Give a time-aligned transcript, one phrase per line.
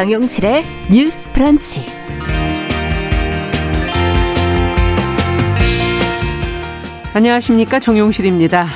[0.00, 1.84] 정용실의 뉴스 프런치.
[7.12, 7.80] 안녕하십니까.
[7.80, 8.66] 정용실입니다.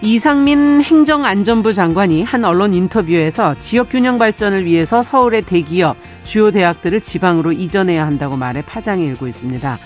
[0.00, 7.52] 이상민 행정안전부 장관이 한 언론 인터뷰에서 지역 균형 발전을 위해서 서울의 대기업, 주요 대학들을 지방으로
[7.52, 9.76] 이전해야 한다고 말해 파장이 일고 있습니다.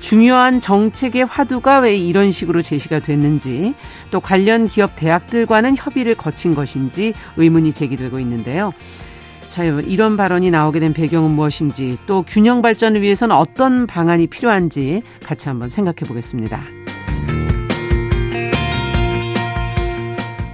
[0.00, 3.74] 중요한 정책의 화두가 왜 이런 식으로 제시가 됐는지
[4.10, 8.72] 또 관련 기업 대학들과는 협의를 거친 것인지 의문이 제기되고 있는데요.
[9.54, 15.48] 자, 이런 발언이 나오게 된 배경은 무엇인지 또 균형 발전을 위해서는 어떤 방안이 필요한지 같이
[15.48, 16.60] 한번 생각해 보겠습니다.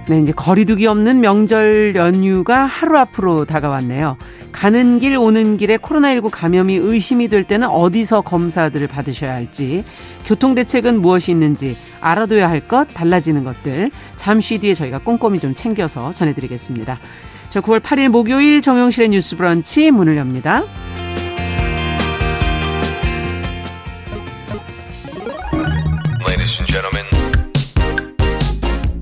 [0.07, 4.17] 네, 이제 거리두기 없는 명절 연휴가 하루 앞으로 다가왔네요.
[4.51, 9.83] 가는 길 오는 길에 코로나19 감염이 의심이 될 때는 어디서 검사들을 받으셔야 할지
[10.27, 16.11] 교통 대책은 무엇이 있는지 알아둬야 할 것 달라지는 것들 잠시 뒤에 저희가 꼼꼼히 좀 챙겨서
[16.11, 16.99] 전해드리겠습니다.
[17.51, 20.63] 자, 9월 8일 목요일 정용실의 뉴스 브런치 문을 엽니다.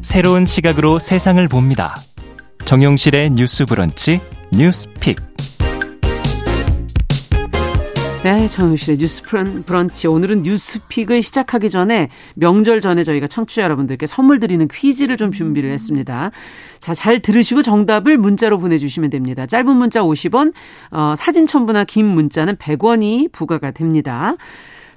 [0.02, 1.96] 새로운 시각으로 세상을 봅니다.
[2.66, 4.20] 정용실의 뉴스 브런치
[4.52, 5.20] 뉴스픽.
[8.22, 10.10] 네, 정영실의 뉴스 브런치.
[10.10, 16.32] 오늘은 뉴스픽을 시작하기 전에 명절 전에 저희가 청취자 여러분들께 선물 드리는 퀴즈를 좀 준비를 했습니다.
[16.82, 19.46] 자, 잘 들으시고 정답을 문자로 보내주시면 됩니다.
[19.46, 20.52] 짧은 문자 50원,
[20.92, 24.36] 어, 사진 첨부나 긴 문자는 100원이 부과가 됩니다.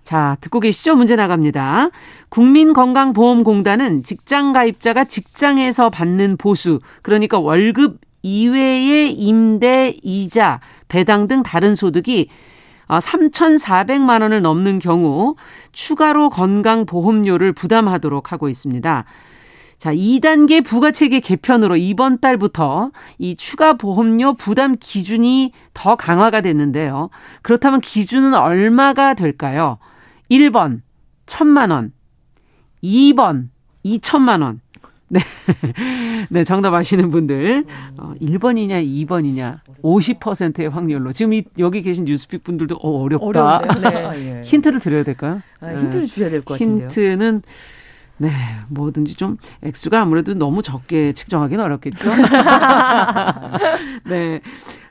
[0.03, 0.97] 자, 듣고 계시죠?
[0.97, 1.91] 문제 나갑니다.
[2.29, 12.29] 국민건강보험공단은 직장 가입자가 직장에서 받는 보수, 그러니까 월급 이외의 임대, 이자, 배당 등 다른 소득이
[12.99, 15.37] 3,400만 어, 원을 넘는 경우
[15.73, 19.05] 추가로 건강보험료를 부담하도록 하고 있습니다.
[19.79, 27.11] 자, 2단계 부가체계 개편으로 이번 달부터 이 추가 보험료 부담 기준이 더 강화가 됐는데요.
[27.43, 29.79] 그렇다면 기준은 얼마가 될까요?
[30.31, 30.83] 1번
[31.27, 31.93] 1000만 원,
[32.85, 33.49] 2번
[33.85, 34.61] 2천만 원.
[35.13, 35.21] 네.
[36.31, 37.65] 네, 정답 아시는 분들.
[37.99, 39.59] 어, 1번이냐, 2번이냐.
[39.83, 41.13] 50%의 확률로.
[41.13, 43.61] 지금 이, 여기 계신 뉴스픽 분들도 어, 어렵다.
[43.81, 44.41] 네.
[44.45, 45.43] 힌트를 드려야 될까요?
[45.61, 46.87] 아, 힌트를 주셔야 될 것 같은데요.
[46.87, 47.43] 힌트는
[48.19, 48.31] 네,
[48.69, 52.11] 뭐든지 좀 액수가 아무래도 너무 적게 측정하기는 어렵겠죠.
[54.09, 54.41] 네.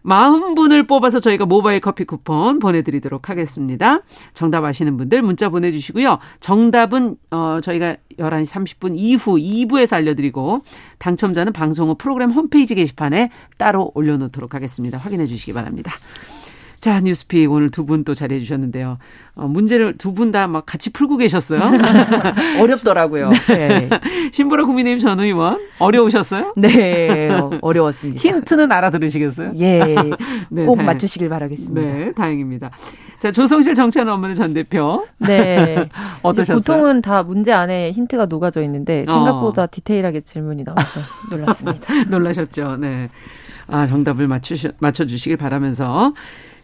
[0.05, 3.99] 40분을 뽑아서 저희가 모바일 커피 쿠폰 보내드리도록 하겠습니다.
[4.33, 6.19] 정답 아시는 분들 문자 보내주시고요.
[6.39, 10.61] 정답은, 어, 저희가 11시 30분 이후 2부에서 알려드리고,
[10.99, 14.97] 당첨자는 방송 후 프로그램 홈페이지 게시판에 따로 올려놓도록 하겠습니다.
[14.97, 15.93] 확인해 주시기 바랍니다.
[16.81, 18.97] 자, 뉴스픽 오늘 두 분또 자리해 주셨는데요.
[19.35, 21.59] 어, 문제를 두 분 다 막 같이 풀고 계셨어요.
[22.59, 23.29] 어렵더라고요.
[23.49, 23.87] 네.
[24.31, 26.53] 신보라 국민의힘 전 의원 어려우셨어요?
[26.57, 27.29] 네,
[27.61, 28.19] 어려웠습니다.
[28.19, 29.51] 힌트는 알아들으시겠어요?
[29.59, 29.95] 예,
[30.49, 31.81] 네, 꼭 다행, 맞추시길 바라겠습니다.
[31.81, 32.71] 네, 다행입니다.
[33.19, 35.05] 자, 조성실 정치하는 업무는 전 대표.
[35.19, 35.87] 네.
[36.23, 36.57] 어떠셨어요?
[36.57, 39.67] 보통은 다 문제 안에 힌트가 녹아져 있는데 생각보다 어.
[39.69, 40.99] 디테일하게 질문이 나와서
[41.29, 42.05] 놀랐습니다.
[42.09, 42.77] 놀라셨죠?
[42.77, 43.07] 네.
[43.67, 46.13] 아, 정답을 맞추시, 맞춰 주시길 바라면서.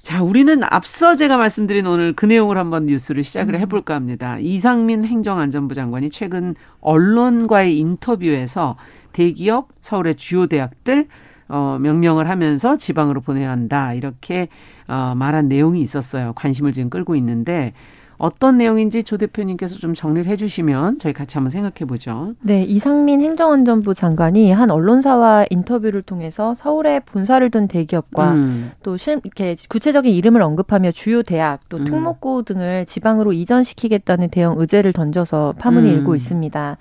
[0.02, 3.60] 자, 우리는 앞서 제가 말씀드린 오늘 그 내용을 한번 뉴스를 시작을 음.
[3.60, 4.38] 해볼까 합니다.
[4.40, 8.78] 이상민 행정안전부 장관이 최근 언론과의 인터뷰에서
[9.12, 11.08] 대기업, 서울의 주요 대학들,
[11.50, 13.94] 어, 명명을 하면서 지방으로 보내야 한다.
[13.94, 14.48] 이렇게,
[14.88, 16.34] 어, 말한 내용이 있었어요.
[16.36, 17.74] 관심을 지금 끌고 있는데,
[18.18, 22.34] 어떤 내용인지 조 대표님께서 좀 정리를 해주시면 저희 같이 한번 생각해 보죠.
[22.42, 28.72] 네, 이상민 행정안전부 장관이 한 언론사와 인터뷰를 통해서 서울에 본사를 둔 대기업과 음.
[28.84, 31.84] 또 실, 이렇게 구체적인 이름을 언급하며 주요 대학 또 음.
[31.84, 35.96] 특목고 등을 지방으로 이전시키겠다는 대형 의제를 던져서 파문이 음.
[35.98, 36.78] 일고 있습니다.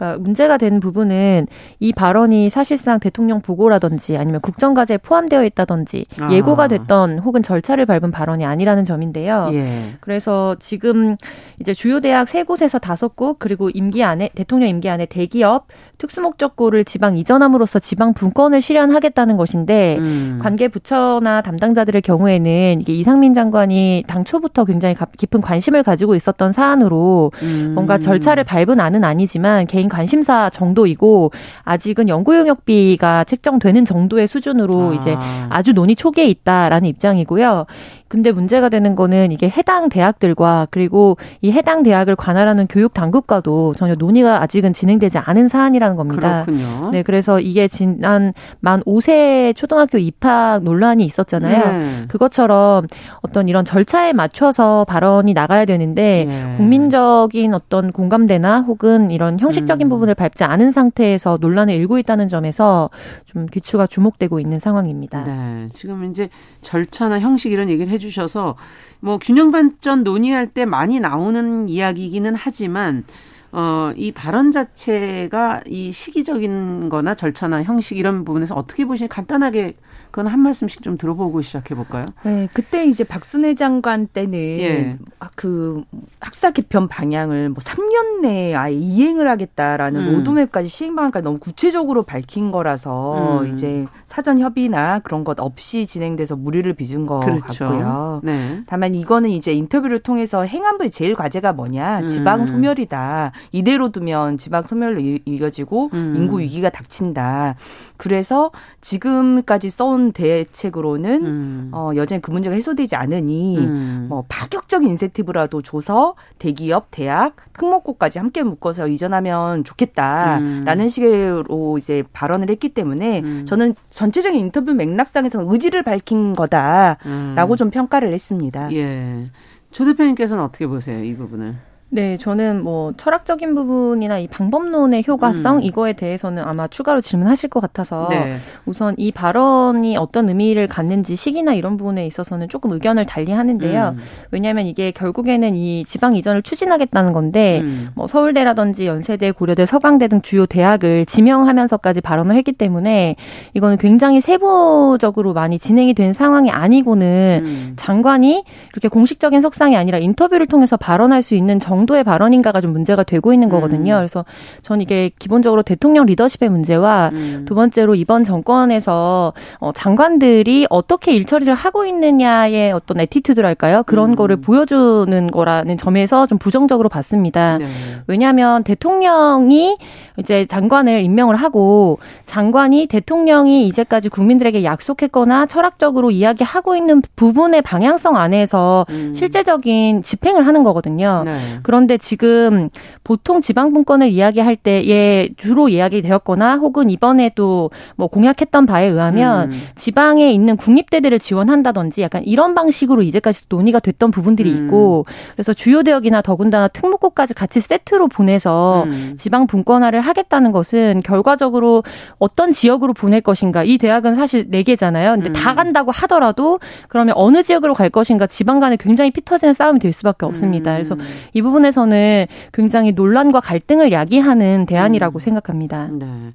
[0.00, 1.46] 그러니까 문제가 된 부분은
[1.78, 6.28] 이 발언이 사실상 대통령 보고라든지 아니면 국정과제에 포함되어 있다든지 아.
[6.32, 9.50] 예고가 됐던 혹은 절차를 밟은 발언이 아니라는 점인데요.
[9.52, 9.92] 예.
[10.00, 11.16] 그래서 지금
[11.60, 15.66] 이제 주요 대학 세 곳에서 다섯 곳 그리고 임기 안에 대통령 임기 안에 대기업
[16.00, 20.38] 특수목적고를 지방 이전함으로써 지방 분권을 실현하겠다는 것인데 음.
[20.40, 27.72] 관계 부처나 담당자들의 경우에는 이게 이상민 장관이 당초부터 굉장히 깊은 관심을 가지고 있었던 사안으로 음.
[27.74, 31.32] 뭔가 절차를 밟은 안은 아니지만 개인 관심사 정도이고
[31.64, 34.94] 아직은 연구 용역비가 책정되는 정도의 수준으로 아.
[34.94, 35.16] 이제
[35.50, 37.66] 아주 논의 초기에 있다라는 입장이고요.
[38.10, 43.94] 근데 문제가 되는 거는 이게 해당 대학들과 그리고 이 해당 대학을 관할하는 교육 당국과도 전혀
[43.94, 46.44] 논의가 아직은 진행되지 않은 사안이라는 겁니다.
[46.44, 46.90] 그렇군요.
[46.90, 51.72] 네, 그래서 이게 지난 만 5세 초등학교 입학 논란이 있었잖아요.
[51.72, 52.04] 네.
[52.08, 52.88] 그것처럼
[53.20, 56.54] 어떤 이런 절차에 맞춰서 발언이 나가야 되는데 네.
[56.56, 59.88] 국민적인 어떤 공감대나 혹은 이런 형식적인 음.
[59.88, 62.90] 부분을 밟지 않은 상태에서 논란을 일고 있다는 점에서
[63.26, 65.22] 좀 귀추가 주목되고 있는 상황입니다.
[65.22, 66.28] 네, 지금 이제
[66.60, 68.56] 절차나 형식 이런 얘기를 해 주셔서
[68.98, 73.04] 뭐 균형 발전 논의할 때 많이 나오는 이야기기는 하지만
[73.52, 79.76] 어, 이 발언 자체가 이 시기적인 거나 절차나 형식 이런 부분에서 어떻게 보시는 간단하게
[80.10, 82.04] 그건 한 말씀씩 좀 들어보고 시작해 볼까요?
[82.24, 84.98] 네, 그때 이제 박순애 장관 때는 예.
[85.20, 85.84] 아, 그
[86.20, 90.12] 학사 개편 방향을 뭐 3년 내에 아예 이행을 하겠다라는 음.
[90.14, 93.52] 로드맵까지 시행 방안까지 너무 구체적으로 밝힌 거라서 음.
[93.52, 97.66] 이제 사전 협의나 그런 것 없이 진행돼서 무리를 빚은 것 그렇죠.
[97.66, 98.20] 같고요.
[98.24, 98.62] 네.
[98.66, 102.44] 다만 이거는 이제 인터뷰를 통해서 행안부의 제일 과제가 뭐냐 지방 음.
[102.44, 103.32] 소멸이다.
[103.52, 106.14] 이대로 두면 지방 소멸로 이어지고 음.
[106.16, 107.54] 인구 위기가 닥친다.
[108.00, 108.50] 그래서
[108.80, 111.68] 지금까지 써온 대책으로는 음.
[111.74, 114.06] 어, 여전히 그 문제가 해소되지 않으니 음.
[114.08, 120.88] 뭐 파격적인 인센티브라도 줘서 대기업, 대학, 특목고까지 함께 묶어서 이전하면 좋겠다라는 음.
[120.88, 123.44] 식으로 이제 발언을 했기 때문에 음.
[123.44, 127.56] 저는 전체적인 인터뷰 맥락상에서 의지를 밝힌 거다라고 음.
[127.58, 128.72] 좀 평가를 했습니다.
[128.72, 129.30] 예.
[129.72, 131.54] 조 대표님께서는 어떻게 보세요, 이 부분을?
[131.92, 135.62] 네, 저는 뭐 철학적인 부분이나 이 방법론의 효과성 음.
[135.62, 138.36] 이거에 대해서는 아마 추가로 질문하실 것 같아서 네.
[138.64, 143.96] 우선 이 발언이 어떤 의미를 갖는지 시기나 이런 부분에 있어서는 조금 의견을 달리 하는데요.
[143.96, 144.02] 음.
[144.30, 147.90] 왜냐하면 이게 결국에는 이 지방 이전을 추진하겠다는 건데 음.
[147.96, 153.16] 뭐 서울대라든지 연세대, 고려대, 서강대 등 주요 대학을 지명하면서까지 발언을 했기 때문에
[153.54, 157.72] 이거는 굉장히 세부적으로 많이 진행이 된 상황이 아니고는 음.
[157.74, 163.02] 장관이 이렇게 공식적인 석상이 아니라 인터뷰를 통해서 발언할 수 있는 정 정도의 발언인가가 좀 문제가
[163.02, 163.94] 되고 있는 거거든요.
[163.94, 163.98] 음.
[163.98, 164.24] 그래서
[164.62, 167.44] 전 이게 기본적으로 대통령 리더십의 문제와 음.
[167.46, 173.82] 두 번째로 이번 정권에서 어, 장관들이 어떻게 일 처리를 하고 있느냐의 어떤 에티튜드랄까요?
[173.84, 174.16] 그런 음.
[174.16, 177.58] 거를 보여주는 거라는 점에서 좀 부정적으로 봤습니다.
[177.58, 177.66] 네.
[178.06, 179.76] 왜냐하면 대통령이
[180.18, 188.84] 이제 장관을 임명을 하고 장관이 대통령이 이제까지 국민들에게 약속했거나 철학적으로 이야기하고 있는 부분의 방향성 안에서
[188.90, 189.14] 음.
[189.14, 191.22] 실제적인 집행을 하는 거거든요.
[191.24, 191.60] 네.
[191.70, 192.68] 그런데 지금
[193.04, 199.62] 보통 지방분권을 이야기할 때에 주로 이야기 되었거나 혹은 이번에 도뭐 공약했던 바에 의하면 음.
[199.76, 204.56] 지방에 있는 국립대들을 지원한다든지 약간 이런 방식으로 이제까지 논의가 됐던 부분들이 음.
[204.56, 209.14] 있고 그래서 주요 대역이나 더군다나 특목고까지 같이 세트로 보내서 음.
[209.16, 211.84] 지방 분권화를 하겠다는 것은 결과적으로
[212.18, 215.22] 어떤 지역으로 보낼 것인가 이 대학은 사실 4개잖아요.
[215.22, 215.54] 근데 다 음.
[215.54, 216.58] 간다고 하더라도
[216.88, 220.72] 그러면 어느 지역으로 갈 것인가 지방 간에 굉장히 피터지는 싸움이 될 수밖에 없습니다.
[220.72, 221.06] 그래서 음.
[221.32, 225.20] 이 부분 에서는 굉장히 논란과 갈등을 야기하는 대안이라고 음.
[225.20, 225.88] 생각합니다.
[225.92, 226.32] 네.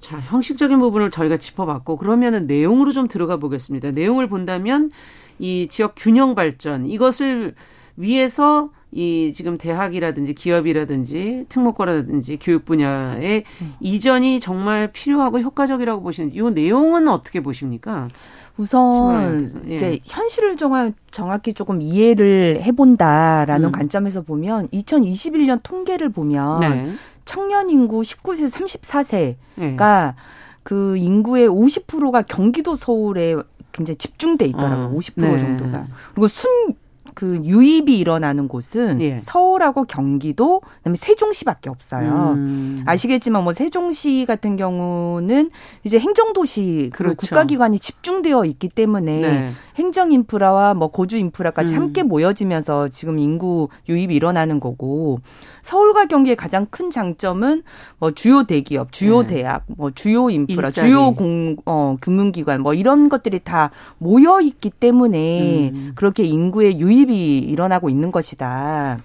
[0.00, 3.92] 자, 형식적인 부분을 저희가 짚어봤고 그러면은 내용으로 좀 들어가 보겠습니다.
[3.92, 4.90] 내용을 본다면
[5.38, 7.54] 이 지역 균형 발전 이것을
[7.96, 13.74] 위해서 이 지금 대학이라든지 기업이라든지 특목고라든지 교육 분야의 음.
[13.80, 18.08] 이전이 정말 필요하고 효과적이라고 보시는 이 내용은 어떻게 보십니까?
[18.56, 19.74] 우선 예.
[19.74, 23.72] 이제 현실을 정말 정확히 조금 이해를 해본다라는 음.
[23.72, 26.92] 관점에서 보면 2021년 통계를 보면 네.
[27.24, 30.14] 청년 인구 19세 34세가 네.
[30.62, 33.36] 그 인구의 50%가 경기도 서울에
[33.72, 34.86] 굉장히 집중돼 있더라고요.
[34.94, 34.98] 어.
[34.98, 35.38] 50% 네.
[35.38, 35.86] 정도가.
[36.12, 36.74] 그리고 순
[37.14, 39.20] 그 유입이 일어나는 곳은 예.
[39.20, 42.34] 서울하고 경기도 그다음에 세종시밖에 없어요.
[42.36, 42.82] 음.
[42.86, 45.50] 아시겠지만 뭐 세종시 같은 경우는
[45.84, 47.16] 이제 행정도시 그리고 그렇죠.
[47.16, 49.52] 국가기관이 집중되어 있기 때문에 네.
[49.76, 51.78] 행정 인프라와 뭐 거주 인프라까지 음.
[51.78, 55.20] 함께 모여지면서 지금 인구 유입이 일어나는 거고
[55.62, 57.62] 서울과 경기의 가장 큰 장점은
[57.98, 59.28] 뭐 주요 대기업, 주요 네.
[59.42, 60.88] 대학, 뭐 주요 인프라, 일자리.
[60.88, 65.92] 주요 공, 어, 금융기관 뭐 이런 것들이 다 모여 있기 때문에 음.
[65.94, 68.98] 그렇게 인구의 유입 이 일어나고 있는 것이다.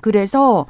[0.00, 0.66] 그래서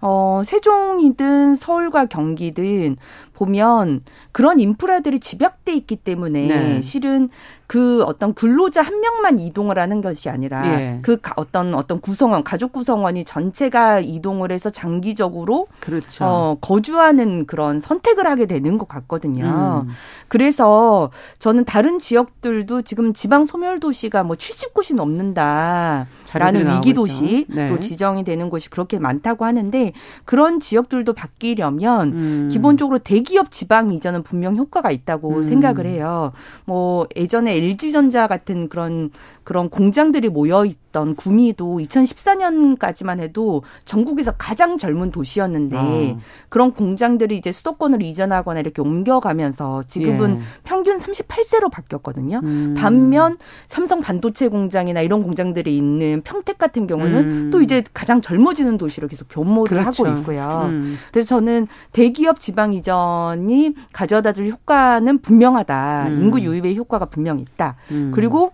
[0.00, 2.96] 어 세종이든 서울과 경기든
[3.38, 4.02] 보면
[4.32, 6.82] 그런 인프라들이 집약돼 있기 때문에 네.
[6.82, 7.28] 실은
[7.68, 10.98] 그 어떤 근로자 한 명만 이동을 하는 것이 아니라 예.
[11.02, 16.24] 그 어떤 어떤 구성원 가족 구성원이 전체가 이동을 해서 장기적으로 그렇죠.
[16.24, 19.84] 어, 거주하는 그런 선택을 하게 되는 것 같거든요.
[19.86, 19.92] 음.
[20.28, 27.80] 그래서 저는 다른 지역들도 지금 지방 소멸 도시가 뭐 70곳이 넘는다라는 위기 도시로 네.
[27.80, 29.92] 지정이 되는 곳이 그렇게 많다고 하는데
[30.24, 32.48] 그런 지역들도 바뀌려면 음.
[32.50, 35.42] 기본적으로 대기업 지방 이전은 분명 효과가 있다고 음.
[35.42, 36.32] 생각을 해요.
[36.64, 39.10] 뭐 예전에 LG전자 같은 그런
[39.44, 46.18] 그런 공장들이 모여 있던 구미도 2014년까지만 해도 전국에서 가장 젊은 도시였는데 어.
[46.48, 50.40] 그런 공장들이 이제 수도권으로 이전하거나 이렇게 옮겨가면서 지금은 예.
[50.64, 52.40] 평균 38세로 바뀌었거든요.
[52.42, 52.74] 음.
[52.76, 57.50] 반면 삼성 반도체 공장이나 이런 공장들이 있는 평택 같은 경우는 음.
[57.50, 60.06] 또 이제 가장 젊어지는 도시로 계속 변모를 그렇죠.
[60.06, 60.68] 하고 있고요.
[60.70, 60.96] 음.
[61.12, 66.06] 그래서 저는 대기업 지방 이전이 가져다 줄 효과는 분명하다.
[66.08, 66.22] 음.
[66.22, 67.76] 인구 유입의 효과가 분명히 있다.
[67.90, 68.12] 음.
[68.14, 68.52] 그리고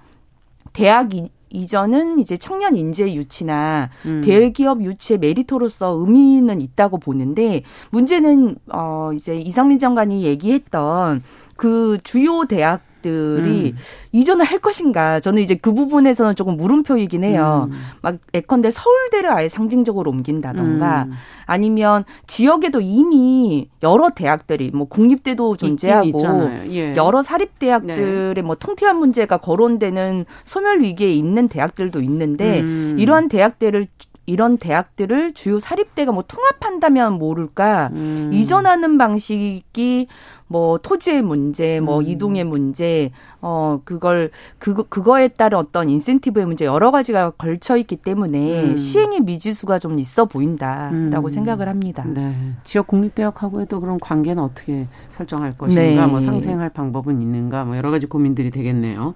[0.73, 1.11] 대학
[1.55, 4.23] 이전은 이제 청년 인재 유치나 음.
[4.25, 11.23] 대기업 유치의 메리토로서 의미는 있다고 보는데 문제는 어 이제 이상민 장관이 얘기했던
[11.57, 13.77] 그 주요 대학 들이 음.
[14.13, 17.69] 이전을 할 것인가 저는 이제 그 부분에서는 조금 물음표이긴 해요.
[17.71, 17.79] 음.
[18.01, 21.13] 막 예컨대 서울대를 아예 상징적으로 옮긴다던가 음.
[21.45, 26.95] 아니면 지역에도 이미 여러 대학들이 뭐 국립대도 존재하고 예.
[26.97, 28.43] 여러 사립 대학들의 네.
[28.43, 32.97] 뭐 통폐합 문제가 거론되는 소멸 위기에 있는 대학들도 있는데 음.
[32.99, 33.87] 이러한 대학들을
[34.27, 38.31] 이런 대학들을 주요 사립대가 뭐 통합한다면 모를까 음.
[38.33, 40.07] 이전하는 방식이
[40.47, 42.07] 뭐 토지의 문제, 뭐 음.
[42.07, 48.63] 이동의 문제, 어 그걸 그 그거에 따른 어떤 인센티브의 문제 여러 가지가 걸쳐 있기 때문에
[48.63, 48.77] 음.
[48.77, 51.31] 시행의 미지수가 좀 있어 보인다라고 음.
[51.31, 52.05] 생각을 합니다.
[52.07, 52.35] 네.
[52.63, 56.07] 지역 공립대학하고의 또 그런 관계는 어떻게 설정할 것인가, 네.
[56.07, 59.15] 뭐 상생할 방법은 있는가, 뭐 여러 가지 고민들이 되겠네요.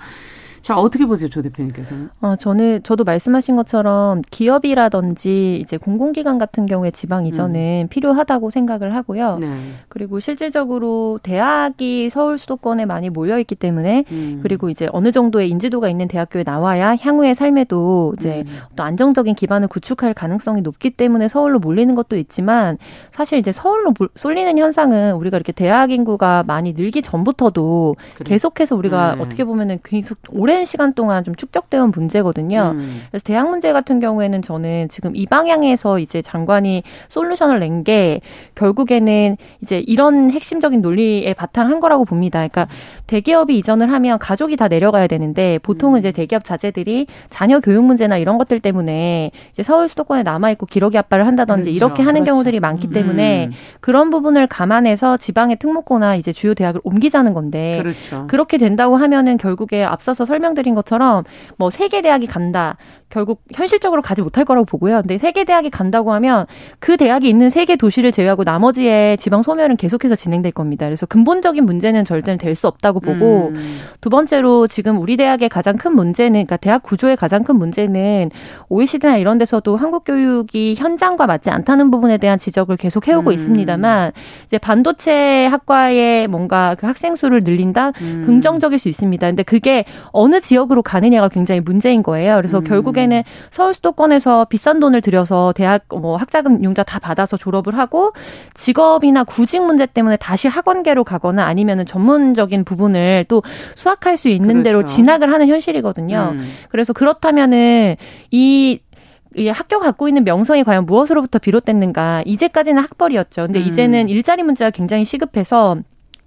[0.62, 2.10] 자, 어떻게 보세요, 조 대표님께서는?
[2.20, 7.88] 어, 저는, 저도 말씀하신 것처럼 기업이라든지 이제 공공기관 같은 경우에 지방 이전은 음.
[7.88, 9.38] 필요하다고 생각을 하고요.
[9.38, 9.56] 네.
[9.88, 14.40] 그리고 실질적으로 대학이 서울 수도권에 많이 모여있기 때문에 음.
[14.42, 18.58] 그리고 이제 어느 정도의 인지도가 있는 대학교에 나와야 향후의 삶에도 이제 음.
[18.74, 22.78] 또 안정적인 기반을 구축할 가능성이 높기 때문에 서울로 몰리는 것도 있지만
[23.12, 28.28] 사실 이제 서울로 쏠리는 현상은 우리가 이렇게 대학 인구가 많이 늘기 전부터도 그래.
[28.28, 29.22] 계속해서 우리가 네.
[29.22, 32.72] 어떻게 보면은 계속 오랜 시간 동안 좀 축적되어 온 문제거든요.
[32.74, 33.02] 음.
[33.10, 38.20] 그래서 대학 문제 같은 경우에는 저는 지금 이 방향에서 이제 장관이 솔루션을 낸 게
[38.54, 42.38] 결국에는 이제 이런 핵심적인 논리에 바탕한 거라고 봅니다.
[42.38, 42.66] 그러니까
[43.06, 46.00] 대기업이 이전을 하면 가족이 다 내려가야 되는데 보통은 음.
[46.00, 50.98] 이제 대기업 자제들이 자녀 교육 문제나 이런 것들 때문에 이제 서울 수도권에 남아 있고 기러기
[50.98, 51.76] 아빠를 한다든지 그렇죠.
[51.86, 52.32] 이렇게 하는 그렇죠.
[52.32, 53.52] 경우들이 많기 때문에 음.
[53.80, 58.26] 그런 부분을 감안해서 지방의 특목고나 이제 주요 대학을 옮기자는 건데 그렇죠.
[58.26, 61.24] 그렇게 된다고 하면은 결국에 앞서서 설 설명드린 것처럼
[61.56, 62.76] 뭐 세계 대학이 간다.
[63.10, 65.00] 결국 현실적으로 가지 못할 거라고 보고요.
[65.00, 66.46] 근데 세계 대학이 간다고 하면
[66.78, 70.86] 그 대학이 있는 세계 도시를 제외하고 나머지의 지방 소멸은 계속해서 진행될 겁니다.
[70.86, 73.78] 그래서 근본적인 문제는 절대 될수 없다고 보고 음.
[74.02, 78.30] 두 번째로 지금 우리 대학의 가장 큰 문제는 그러니까 대학 구조의 가장 큰 문제는
[78.68, 83.32] OECD나 이런 데서도 한국 교육이 현장과 맞지 않다는 부분에 대한 지적을 계속 해오고 음.
[83.32, 84.12] 있습니다만
[84.48, 88.24] 이제 반도체 학과의 뭔가 그 학생 수를 늘린다 음.
[88.26, 89.26] 긍정적일 수 있습니다.
[89.26, 92.36] 근데 그게 어느 지역으로 가느냐가 굉장히 문제인 거예요.
[92.36, 92.64] 그래서 음.
[92.64, 98.12] 결국에는 서울 수도권에서 비싼 돈을 들여서 대학 뭐 학자금 융자 다 받아서 졸업을 하고
[98.54, 103.42] 직업이나 구직 문제 때문에 다시 학원계로 가거나 아니면은 전문적인 부분을 또
[103.74, 104.62] 수학할 수 있는 그렇죠.
[104.62, 106.30] 대로 진학을 하는 현실이거든요.
[106.34, 106.50] 음.
[106.70, 107.96] 그래서 그렇다면은
[108.30, 108.80] 이이
[109.52, 112.22] 학교 갖고 있는 명성이 과연 무엇으로부터 비롯됐는가?
[112.24, 113.46] 이제까지는 학벌이었죠.
[113.46, 113.66] 근데 음.
[113.66, 115.76] 이제는 일자리 문제가 굉장히 시급해서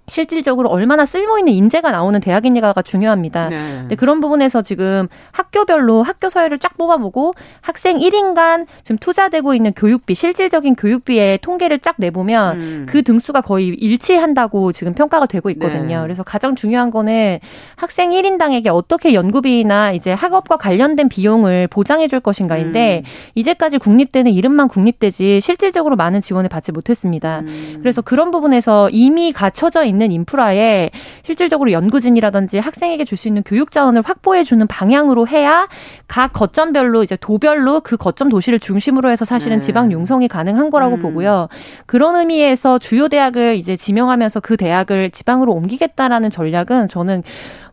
[0.08, 3.48] 실질적으로 얼마나 쓸모 있는 인재가 나오는 대학이냐가 중요합니다.
[3.48, 3.56] 네.
[3.80, 10.14] 근데 그런 부분에서 지금 학교별로 학교 서열을 쫙 뽑아보고 학생 1인간 지금 투자되고 있는 교육비,
[10.14, 12.86] 실질적인 교육비의 통계를 쫙 내보면 음.
[12.88, 15.98] 그 등수가 거의 일치한다고 지금 평가가 되고 있거든요.
[15.98, 16.02] 네.
[16.02, 17.38] 그래서 가장 중요한 거는
[17.76, 23.10] 학생 1인당에게 어떻게 연구비나 이제 학업과 관련된 비용을 보장해 줄 것인가인데 음.
[23.34, 27.40] 이제까지 국립대는 이름만 국립대지 실질적으로 많은 지원을 받지 못했습니다.
[27.40, 27.78] 음.
[27.80, 30.90] 그래서 그런 부분에서 이미 갖춰져 있는 인프라에
[31.22, 35.68] 실질적으로 연구진이라든지 학생에게 줄 수 있는 교육 자원을 확보해 주는 방향으로 해야
[36.08, 39.64] 각 거점별로 이제 도별로 그 거점 도시를 중심으로 해서 사실은 네.
[39.64, 41.02] 지방 융성이 가능한 거라고 음.
[41.02, 41.48] 보고요.
[41.86, 47.22] 그런 의미에서 주요 대학을 이제 지명하면서 그 대학을 지방으로 옮기겠다라는 전략은 저는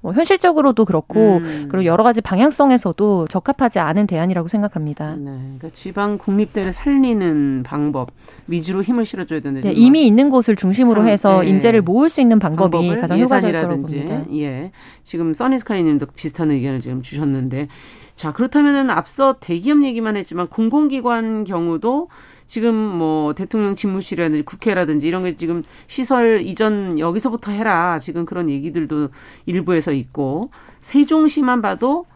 [0.02, 1.68] 뭐 현실적으로도 그렇고 음.
[1.70, 5.16] 그리고 여러 가지 방향성에서도 적합하지 않은 대안이라고 생각합니다.
[5.16, 8.12] 네, 그러니까 지방 국립대를 살리는 방법
[8.48, 11.50] 위주로 힘을 실어줘야 되는데 네, 이미 있는 곳을 중심으로 해서 네.
[11.50, 14.24] 인재를 모을 수 있는 방법이 가장 효과적일 거라고 봅니다.
[14.34, 14.72] 예,
[15.04, 17.68] 지금 써니스카이님도 비슷한 의견을 지금 주셨는데
[18.16, 22.10] 자 그렇다면은 앞서 대기업 얘기만 했지만 공공기관 경우도
[22.50, 28.00] 지금 뭐 대통령 집무실이라든지 국회라든지 이런 게 지금 시설 이전 여기서부터 해라.
[28.00, 29.10] 지금 그런 얘기들도
[29.46, 30.50] 일부에서 있고
[30.82, 32.08] 세종시만 봐도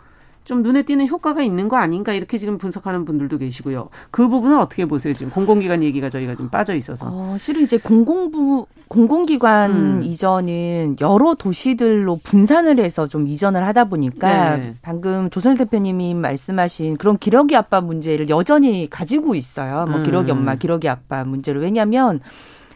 [0.46, 3.90] 좀 눈에 띄는 효과가 있는 거 아닌가 이렇게 지금 분석하는 분들도 계시고요.
[4.12, 5.14] 그 부분은 어떻게 보세요?
[5.14, 7.08] 지금 공공기관 얘기가 저희가 좀 빠져 있어서.
[7.10, 10.04] 어, 실은 이제 공공부 공공기관 음.
[10.04, 14.74] 이전은 여러 도시들로 분산을 해서 좀 이전을 하다 보니까 네.
[14.82, 19.86] 방금 조선 대표님이 말씀하신 그런 기러기 아빠 문제를 여전히 가지고 있어요.
[19.86, 20.40] 뭐 기러기 음.
[20.40, 22.20] 엄마, 기러기 아빠 문제를 왜냐하면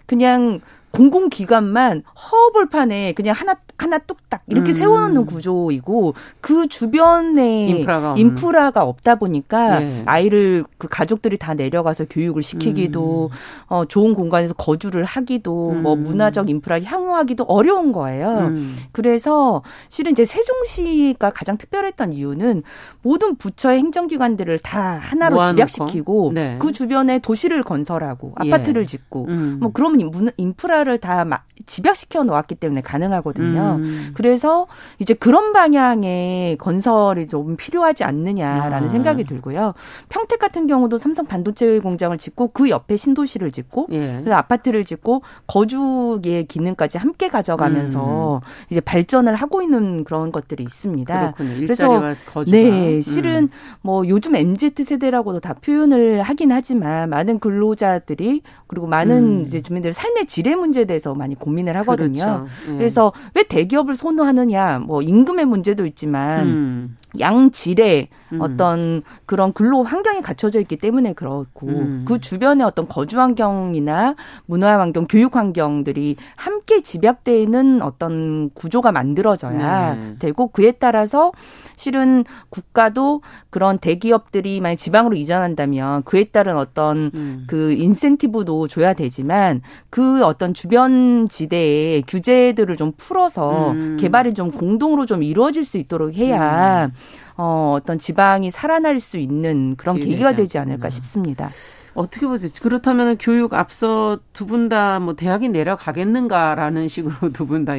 [0.06, 4.78] 그냥 공공기관만 허벌판에 그냥 하나 하나 뚝딱 이렇게 음.
[4.78, 10.04] 세워놓는 구조이고 그 주변에 인프라가, 인프라가 없다 보니까 네.
[10.08, 13.38] 아이를 그 가족들이 다 내려가서 교육을 시키기도 음.
[13.68, 15.84] 어 좋은 공간에서 거주를 하기도 음.
[15.84, 18.48] 뭐 문화적 인프라 향유하기도 어려운 거예요.
[18.48, 18.78] 음.
[18.92, 22.64] 그래서 실은 이제 세종시가 가장 특별했던 이유는
[23.04, 25.56] 모든 부처의 행정기관들을 다 하나로 모아놓고.
[25.68, 26.56] 집약시키고 네.
[26.60, 28.52] 그 주변에 도시를 건설하고 예.
[28.52, 29.58] 아파트를 짓고 음.
[29.62, 31.26] 뭐 그러면 인프라 를 다
[31.66, 33.78] 집약시켜 놓았기 때문에 가능하거든요.
[33.80, 34.12] 음.
[34.14, 34.68] 그래서
[35.00, 38.92] 이제 그런 방향의 건설이 좀 필요하지 않느냐라는 아.
[38.92, 39.74] 생각이 들고요.
[40.10, 44.20] 평택 같은 경우도 삼성 반도체 공장을 짓고 그 옆에 신도시를 짓고 예.
[44.22, 48.48] 그래서 아파트를 짓고 거주의 기능까지 함께 가져가면서 음.
[48.70, 51.34] 이제 발전을 하고 있는 그런 것들이 있습니다.
[51.34, 51.60] 그렇군요.
[51.62, 52.58] 그래서 거주가.
[52.58, 53.50] 네, 실은 음.
[53.82, 59.44] 뭐 요즘 MZ 세대라고도 다 표현을 하긴 하지만 많은 근로자들이 그리고 많은 음.
[59.46, 62.24] 이제 주민들 삶의 질의 문제 에 대해서 많이 고민을 하거든요.
[62.24, 62.48] 그렇죠.
[62.74, 62.78] 예.
[62.78, 66.98] 그래서 왜 대기업을 선호하느냐, 뭐 임금의 문제도 있지만 음.
[67.20, 68.42] 양질의 음.
[68.42, 72.06] 어떤 그런 근로 환경이 갖춰져 있기 때문에 그렇고 음.
[72.08, 74.16] 그 주변에 어떤 거주 환경이나
[74.46, 80.16] 문화 환경, 교육 환경들이 함께 집약되는 어떤 구조가 만들어져야 네.
[80.20, 81.32] 되고 그에 따라서
[81.76, 87.44] 실은 국가도 그런 대기업들이 만약 지방으로 이전한다면 그에 따른 어떤 음.
[87.48, 93.98] 그 인센티브도 줘야 되지만 그 어떤 주변 지대에 규제들을 좀 풀어서 음.
[94.00, 96.92] 개발이 좀 공동으로 좀 이루어질 수 있도록 해야 음.
[97.38, 101.50] 어, 어떤 지방이 살아날 수 있는 그런 계기가 되지 않을까 싶습니다.
[101.94, 102.52] 어떻게 보세요?
[102.62, 107.74] 그렇다면 교육 앞서 두 분 다 뭐 대학이 내려가겠는가라는 식으로 두 분 다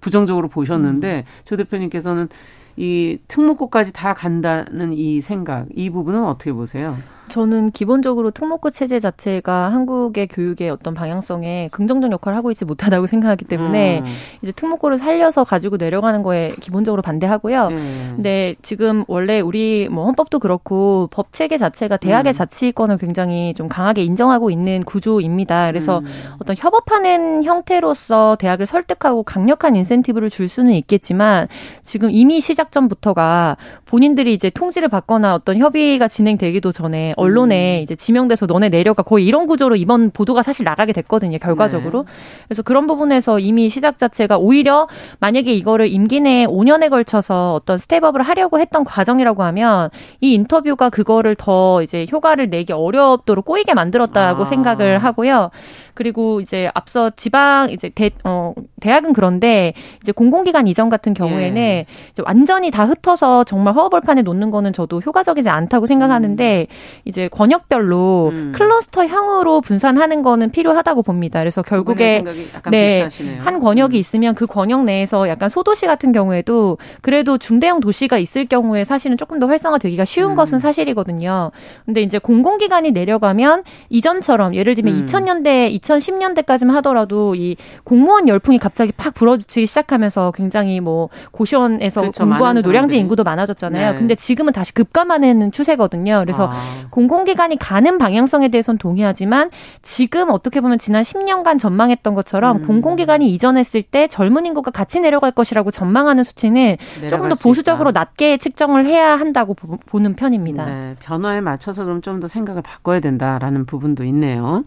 [0.00, 1.42] 부정적으로 보셨는데 음.
[1.44, 2.28] 조 대표님께서는
[2.76, 7.02] 이 특목고까지 다 간다는 이 생각, 이 부분은 어떻게 보세요?
[7.28, 13.44] 저는 기본적으로 특목고 체제 자체가 한국의 교육의 어떤 방향성에 긍정적 역할을 하고 있지 못하다고 생각하기
[13.46, 14.04] 때문에 음.
[14.42, 17.68] 이제 특목고를 살려서 가지고 내려가는 거에 기본적으로 반대하고요.
[17.68, 18.12] 음.
[18.16, 22.34] 근데 지금 원래 우리 뭐 헌법도 그렇고 법 체계 자체가 대학의 음.
[22.34, 25.66] 자치권을 굉장히 좀 강하게 인정하고 있는 구조입니다.
[25.66, 26.06] 그래서 음.
[26.38, 31.48] 어떤 협업하는 형태로서 대학을 설득하고 강력한 인센티브를 줄 수는 있겠지만
[31.82, 37.82] 지금 이미 시작 전부터가 본인들이 이제 통지를 받거나 어떤 협의가 진행되기도 전에 언론에 음.
[37.82, 41.38] 이제 지명돼서 너네 내려가 거의 이런 구조로 이번 보도가 사실 나가게 됐거든요.
[41.38, 42.04] 결과적으로.
[42.04, 42.10] 네.
[42.46, 44.86] 그래서 그런 부분에서 이미 시작 자체가 오히려
[45.18, 51.34] 만약에 이거를 임기 내에 5년에 걸쳐서 어떤 스텝업을 하려고 했던 과정이라고 하면 이 인터뷰가 그거를
[51.34, 54.44] 더 이제 효과를 내기 어렵도록 꼬이게 만들었다고 아.
[54.44, 55.50] 생각을 하고요.
[55.96, 61.86] 그리고 이제 앞서 지방 이제 대, 어, 대학은 그런데 이제 공공기관 이전 같은 경우에는 예.
[62.22, 67.02] 완전히 다 흩어서 정말 허허벌판에 놓는 거는 저도 효과적이지 않다고 생각하는데 음.
[67.06, 68.52] 이제 권역별로 음.
[68.54, 71.38] 클러스터형으로 분산하는 거는 필요하다고 봅니다.
[71.38, 72.24] 그래서 결국에
[72.68, 73.42] 네, 비슷하시네요.
[73.42, 73.98] 한 권역이 음.
[73.98, 79.38] 있으면 그 권역 내에서 약간 소도시 같은 경우에도 그래도 중대형 도시가 있을 경우에 사실은 조금
[79.38, 80.34] 더 활성화되기가 쉬운 음.
[80.34, 81.52] 것은 사실이거든요.
[81.84, 85.78] 근데 이제 공공기관이 내려가면 이전처럼 예를 들면 2000년대 음.
[85.78, 92.24] 2010년대까지만 하더라도 이 공무원 열풍이 갑자기 팍 불어지기 시작하면서 굉장히 뭐 고시원에서 그렇죠.
[92.24, 93.92] 공부하는 노량진 인구도 많아졌잖아요.
[93.92, 93.96] 네.
[93.96, 96.20] 근데 지금은 다시 급감하는 추세거든요.
[96.24, 96.88] 그래서 아.
[96.96, 99.50] 공공기관이 가는 방향성에 대해서는 동의하지만
[99.82, 102.66] 지금 어떻게 보면 지난 10년간 전망했던 것처럼 음.
[102.66, 106.78] 공공기관이 이전했을 때 젊은 인구가 같이 내려갈 것이라고 전망하는 수치는
[107.10, 110.64] 조금 더 보수적으로 낮게 측정을 해야 한다고 보, 는 편입니다.
[110.64, 110.96] 네.
[111.00, 114.64] 변화에 맞춰서 그럼 좀 더 생각을 바꿔야 된다라는 부분도 있네요.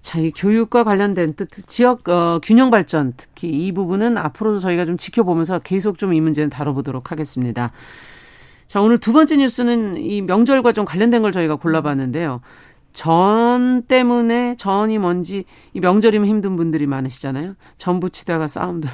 [0.00, 4.96] 자, 이 교육과 관련된 뜻, 지역 어, 균형 발전 특히 이 부분은 앞으로도 저희가 좀
[4.96, 7.72] 지켜보면서 계속 좀 이 문제는 다뤄보도록 하겠습니다.
[8.68, 12.40] 자, 오늘 두 번째 뉴스는 이 명절과 좀 관련된 걸 저희가 골라봤는데요.
[12.92, 17.54] 전 때문에 전이 뭔지 이 명절이면 힘든 분들이 많으시잖아요.
[17.76, 18.88] 전 부치다가 싸움도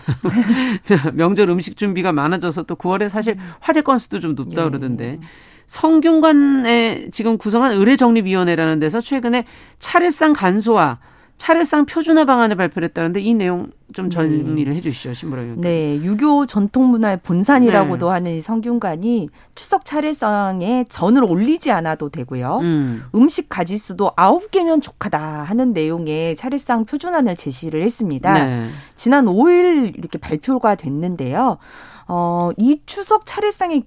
[1.14, 4.68] 명절 음식 준비가 많아져서 또 9월에 사실 화재 건수도 좀 높다 예.
[4.68, 5.20] 그러던데
[5.68, 9.44] 성균관에 지금 구성한 의례정립위원회라는 데서 최근에
[9.78, 10.98] 차례상 간소화
[11.42, 14.14] 차례상 표준화 방안을 발표를 했다는데 이 내용 좀 네.
[14.14, 14.76] 정리를 네.
[14.78, 15.76] 해주시죠, 신부라 의원께서.
[15.76, 18.12] 네, 유교 전통 문화의 본산이라고도 네.
[18.12, 22.60] 하는 성균관이 추석 차례상에 전을 올리지 않아도 되고요.
[22.62, 23.02] 음.
[23.28, 28.32] 식 가지수도 아홉 개면 족하다 하는 내용의 차례상 표준안을 제시를 했습니다.
[28.34, 28.68] 네.
[28.94, 31.58] 지난 5일 이렇게 발표가 됐는데요.
[32.06, 33.82] 어, 이 추석 차례상의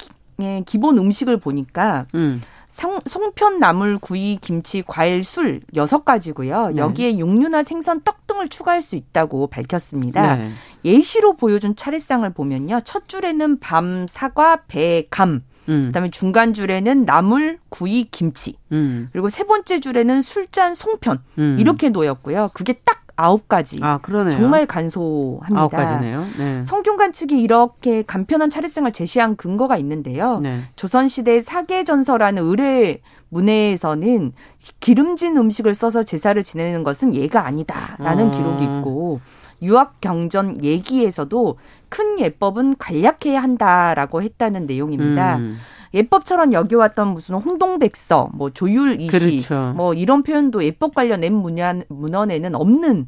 [0.66, 2.42] 기 본 음식을 보니까 음.
[2.76, 6.72] 성, 송편, 나물, 구이, 김치, 과일, 술 여섯 가지고요.
[6.72, 6.76] 네.
[6.76, 10.36] 여기에 육류나 생선, 떡 등을 추가할 수 있다고 밝혔습니다.
[10.36, 10.52] 네.
[10.84, 12.82] 예시로 보여준 차례상을 보면요.
[12.84, 15.44] 첫 줄에는 밤, 사과, 배, 감.
[15.70, 15.86] 음.
[15.88, 18.56] 그다음에 중간 줄에는 나물, 구이, 김치.
[18.72, 19.10] 음.
[19.12, 21.20] 그리고 세 번째 줄에는 술잔, 송편.
[21.40, 21.58] 음.
[21.60, 22.52] 이렇게 놓였고요.
[22.54, 23.80] 그게 딱 아홉 가지.
[23.82, 24.38] 아, 그러네요.
[24.38, 25.62] 정말 간소합니다.
[25.62, 26.26] 아홉 가지네요.
[26.38, 26.64] 네.
[26.64, 30.40] 성균관 측이 이렇게 간편한 차례상을 제시한 근거가 있는데요.
[30.40, 30.60] 네.
[30.76, 33.00] 조선시대 사계전서라는 의뢰
[33.30, 34.34] 문해에서는
[34.80, 38.32] 기름진 음식을 써서 제사를 지내는 것은 예가 아니다라는 아.
[38.32, 39.22] 기록이 있고
[39.62, 41.58] 유학 경전 얘기에서도
[41.96, 45.38] 큰 예법은 간략해야 한다라고 했다는 내용입니다.
[45.38, 45.58] 음.
[45.94, 49.72] 예법처럼 여겨왔던 무슨 홍동백서, 뭐 조율이시, 그렇죠.
[49.78, 53.08] 뭐 이런 표현도 예법 관련된 문연, 문헌에는 없는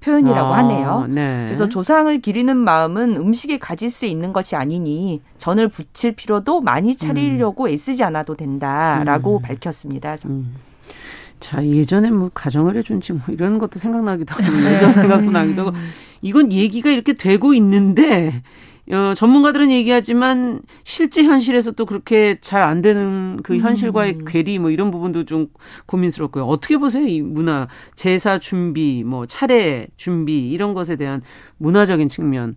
[0.00, 1.06] 표현이라고 아, 하네요.
[1.10, 1.44] 네.
[1.44, 7.64] 그래서 조상을 기리는 마음은 음식에 가질 수 있는 것이 아니니 전을 붙일 필요도 많이 차리려고
[7.64, 7.68] 음.
[7.68, 9.42] 애쓰지 않아도 된다라고 음.
[9.42, 10.16] 밝혔습니다.
[10.24, 10.54] 음.
[11.44, 15.76] 자 예전에 뭐 가정을 해준지 뭐 이런 것도 생각나기도 하고 예전 생각도 나기도 하고
[16.22, 18.42] 이건 얘기가 이렇게 되고 있는데
[18.90, 23.58] 어, 전문가들은 얘기하지만 실제 현실에서 또 그렇게 잘 안 되는 그 음.
[23.58, 24.24] 현실과의 음.
[24.26, 25.48] 괴리 뭐 이런 부분도 좀
[25.84, 26.44] 고민스럽고요.
[26.46, 27.06] 어떻게 보세요?
[27.06, 31.20] 이 문화, 제사 준비, 뭐 차례 준비 이런 것에 대한
[31.58, 32.56] 문화적인 측면.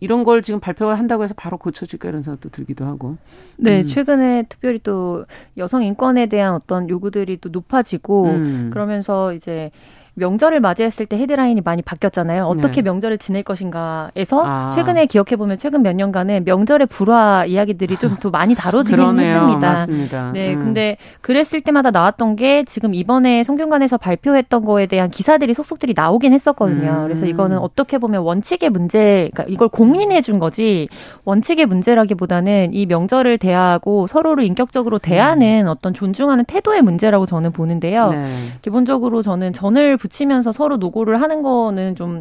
[0.00, 3.16] 이런 걸 지금 발표를 한다고 해서 바로 고쳐질까 이런 생각도 들기도 하고.
[3.56, 3.86] 네, 음.
[3.86, 5.24] 최근에 특별히 또
[5.56, 8.70] 여성 인권에 대한 어떤 요구들이 또 높아지고 음.
[8.72, 9.70] 그러면서 이제
[10.14, 12.44] 명절을 맞이했을 때 헤드라인이 많이 바뀌었잖아요.
[12.46, 12.82] 어떻게 네.
[12.82, 14.70] 명절을 지낼 것인가에서 아.
[14.74, 19.58] 최근에 기억해 보면 최근 몇 년간은 명절의 불화 이야기들이 좀 더 많이 다뤄지긴 했습니다.
[19.58, 20.30] 맞습니다.
[20.32, 20.64] 네, 음.
[20.64, 26.90] 근데 그랬을 때마다 나왔던 게 지금 이번에 성균관에서 발표했던 거에 대한 기사들이 속속들이 나오긴 했었거든요.
[26.90, 27.02] 음.
[27.02, 30.88] 그래서 이거는 어떻게 보면 원칙의 문제, 그러니까 이걸 공인해 준 거지
[31.24, 35.68] 원칙의 문제라기보다는 이 명절을 대하고 서로를 인격적으로 대하는 음.
[35.68, 38.10] 어떤 존중하는 태도의 문제라고 저는 보는데요.
[38.12, 38.48] 네.
[38.62, 42.20] 기본적으로 저는 전을 붙이면서 서로 노고를 하는 거는 좀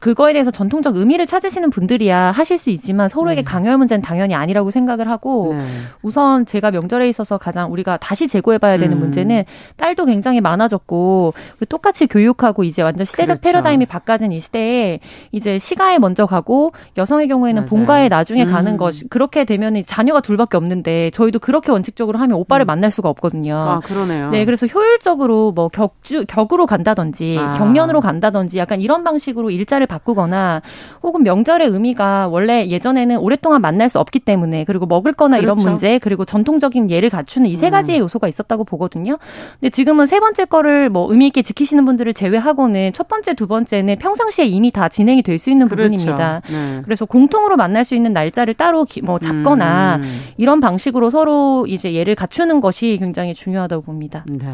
[0.00, 3.44] 그거에 대해서 전통적 의미를 찾으시는 분들이야 하실 수 있지만 서로에게 네.
[3.44, 5.66] 강요할 문제는 당연히 아니라고 생각을 하고 네.
[6.02, 9.00] 우선 제가 명절에 있어서 가장 우리가 다시 재고해봐야 되는 음.
[9.00, 9.44] 문제는
[9.76, 11.32] 딸도 굉장히 많아졌고
[11.68, 13.40] 똑같이 교육하고 이제 완전 시대적 그렇죠.
[13.40, 15.00] 패러다임이 바꿔진 이 시대에
[15.32, 17.68] 이제 시가에 먼저 가고 여성의 경우에는 맞아요.
[17.68, 18.52] 본가에 나중에 음.
[18.52, 22.66] 가는 것 그렇게 되면 자녀가 둘밖에 없는데 저희도 그렇게 원칙적으로 하면 오빠를 음.
[22.66, 23.56] 만날 수가 없거든요.
[23.56, 24.28] 아 그러네요.
[24.30, 27.54] 네 그래서 효율적으로 뭐 격주 격으로 간다든지 아.
[27.54, 30.60] 경련으로 간다든지 약간 이런 방식으로 일자를 명절을 바꾸거나
[31.02, 35.42] 혹은 명절의 의미가 원래 예전에는 오랫동안 만날 수 없기 때문에 그리고 먹을 거나 그렇죠.
[35.42, 38.02] 이런 문제 그리고 전통적인 예를 갖추는 이세 가지의 음.
[38.02, 39.18] 요소가 있었다고 보거든요.
[39.60, 43.96] 근데 지금은 세 번째 거를 뭐 의미 있게 지키시는 분들을 제외하고는 첫 번째, 두 번째는
[43.98, 45.90] 평상시에 이미 다 진행이 될 수 있는 그렇죠.
[45.90, 46.40] 부분입니다.
[46.48, 46.80] 네.
[46.82, 50.20] 그래서 공통으로 만날 수 있는 날짜를 따로 기, 뭐 잡거나 음.
[50.38, 54.24] 이런 방식으로 서로 이제 예를 갖추는 것이 굉장히 중요하다고 봅니다.
[54.26, 54.48] 네.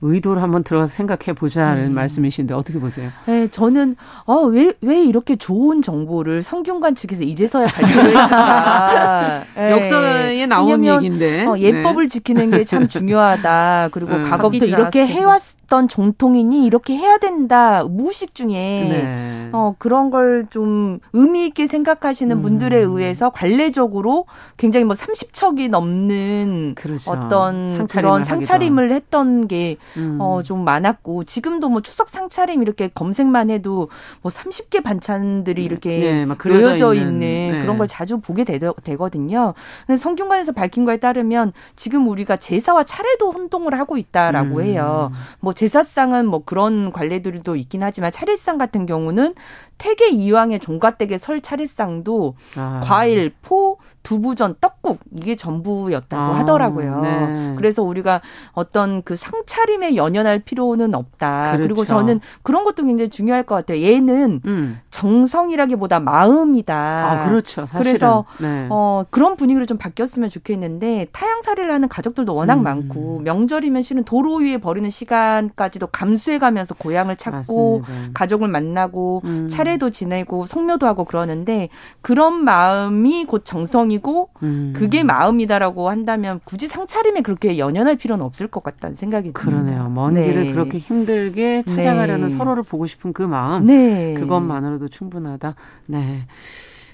[0.00, 1.88] 의도를 한번 들어가서 생각해 보자는 네.
[1.90, 3.10] 말씀이신데 어떻게 보세요?
[3.26, 9.44] 네, 저는 어, 왜, 왜 이렇게 좋은 정보를 성균관 측에서 이제서야 발표를 했을까.
[9.56, 9.70] 네.
[9.72, 11.46] 역사에 나온 얘기인데.
[11.46, 12.08] 어, 예법을 네.
[12.08, 13.88] 지키는 게 참 중요하다.
[13.92, 14.22] 그리고 음.
[14.24, 19.50] 과거부터 이렇게 해왔 어떤 정통인이 이렇게 해야 된다 무의식 중에 네.
[19.52, 22.40] 어 그런 걸 좀 의미 있게 생각하시는 음.
[22.42, 24.24] 분들에 의해서 관례적으로
[24.56, 27.10] 굉장히 뭐 30척이 넘는 그렇죠.
[27.10, 29.76] 어떤 상차림을 그런 상차림을 했던 게
[30.18, 30.64] 어좀 음.
[30.64, 33.90] 많았고 지금도 뭐 추석 상차림 이렇게 검색만 해도
[34.22, 37.58] 뭐 30개 반찬들이 이렇게 네, 놓여져 있는, 있는 네.
[37.60, 39.54] 그런 걸 자주 보게 되, 되거든요.
[39.86, 44.62] 근데 성균관에서 밝힌 거에 따르면 지금 우리가 제사와 차례도 혼동을 하고 있다라고 음.
[44.62, 45.12] 해요.
[45.40, 49.34] 뭐 제사상은 뭐 그런 관례들도 있긴 하지만 차례상 같은 경우는
[49.78, 52.80] 태계 이왕의 종가댁에 설 차례상도 아.
[52.84, 57.00] 과일, 포, 두부전, 떡국 이게 전부였다고 아, 하더라고요.
[57.02, 57.54] 네.
[57.58, 61.52] 그래서 우리가 어떤 그 상차림에 연연할 필요는 없다.
[61.52, 61.62] 그렇죠.
[61.62, 63.82] 그리고 저는 그런 것도 굉장히 중요할 것 같아요.
[63.82, 64.80] 얘는 음.
[64.88, 66.74] 정성이라기보다 마음이다.
[66.74, 67.66] 아, 그렇죠.
[67.66, 67.82] 사실은.
[67.82, 68.66] 그래서 네.
[68.70, 72.62] 어, 그런 분위기로 좀 바뀌었으면 좋겠는데 타향살이를 하는 가족들도 워낙 음.
[72.62, 78.10] 많고 명절이면 실은 도로 위에 버리는 시간까지도 감수해가면서 고향을 찾고 맞습니다.
[78.14, 79.48] 가족을 만나고 음.
[79.50, 81.68] 차례도 지내고 성묘도 하고 그러는데
[82.00, 84.72] 그런 마음이 곧 정성이 아니고 음.
[84.74, 89.62] 그게 마음이다라고 한다면 굳이 상차림에 그렇게 연연할 필요는 없을 것 같다는 생각이 듭니다.
[89.62, 89.88] 그러네요.
[89.90, 90.26] 먼 네.
[90.26, 92.36] 길을 그렇게 힘들게 찾아가려는 네.
[92.36, 94.14] 서로를 보고 싶은 그 마음, 네.
[94.14, 95.54] 그것만으로도 충분하다.
[95.86, 96.26] 네.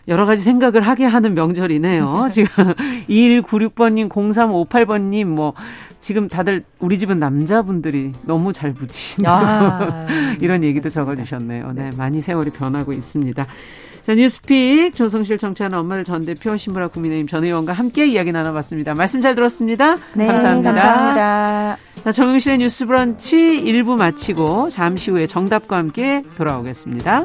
[0.09, 2.29] 여러 가지 생각을 하게 하는 명절이네요.
[2.33, 2.75] 지금
[3.09, 5.55] 2196번님, 0358번님, 뭐,
[6.01, 9.31] 지금 다들 우리 집은 남자분들이 너무 잘 붙이신다.
[9.33, 10.07] 아,
[10.41, 11.73] 이런 얘기도 적어주셨네요.
[11.75, 13.47] 네, 많이 세월이 변하고 있습니다.
[14.03, 18.93] 자, 뉴스픽 조성실 정치하는 엄마를 전 대표 신부라 국민의힘 전 의원과 함께 이야기 나눠봤습니다.
[18.93, 19.97] 말씀 잘 들었습니다.
[20.13, 20.73] 네, 감사합니다.
[20.75, 21.77] 감사합니다.
[22.05, 27.25] 자, 정영실의 뉴스 브런치 1부 마치고 잠시 후에 정답과 함께 돌아오겠습니다.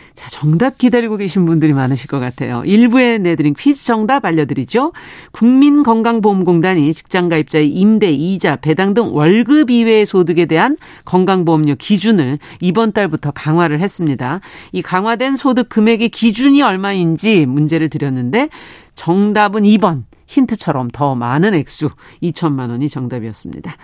[0.13, 2.63] 자, 정답 기다리고 계신 분들이 많으실 것 같아요.
[2.65, 4.91] 일부에 내드린 퀴즈 정답 알려드리죠.
[5.31, 13.79] 국민건강보험공단이 직장가입자의 임대, 이자, 배당 등 월급 이외의 소득에 대한 건강보험료 기준을 이번 달부터 강화를
[13.79, 14.41] 했습니다.
[14.71, 18.49] 이 강화된 소득 금액의 기준이 얼마인지 문제를 드렸는데
[18.95, 20.03] 정답은 2번.
[20.31, 21.89] 힌트처럼 더 많은 액수
[22.23, 23.75] 2천만 원이 정답이었습니다.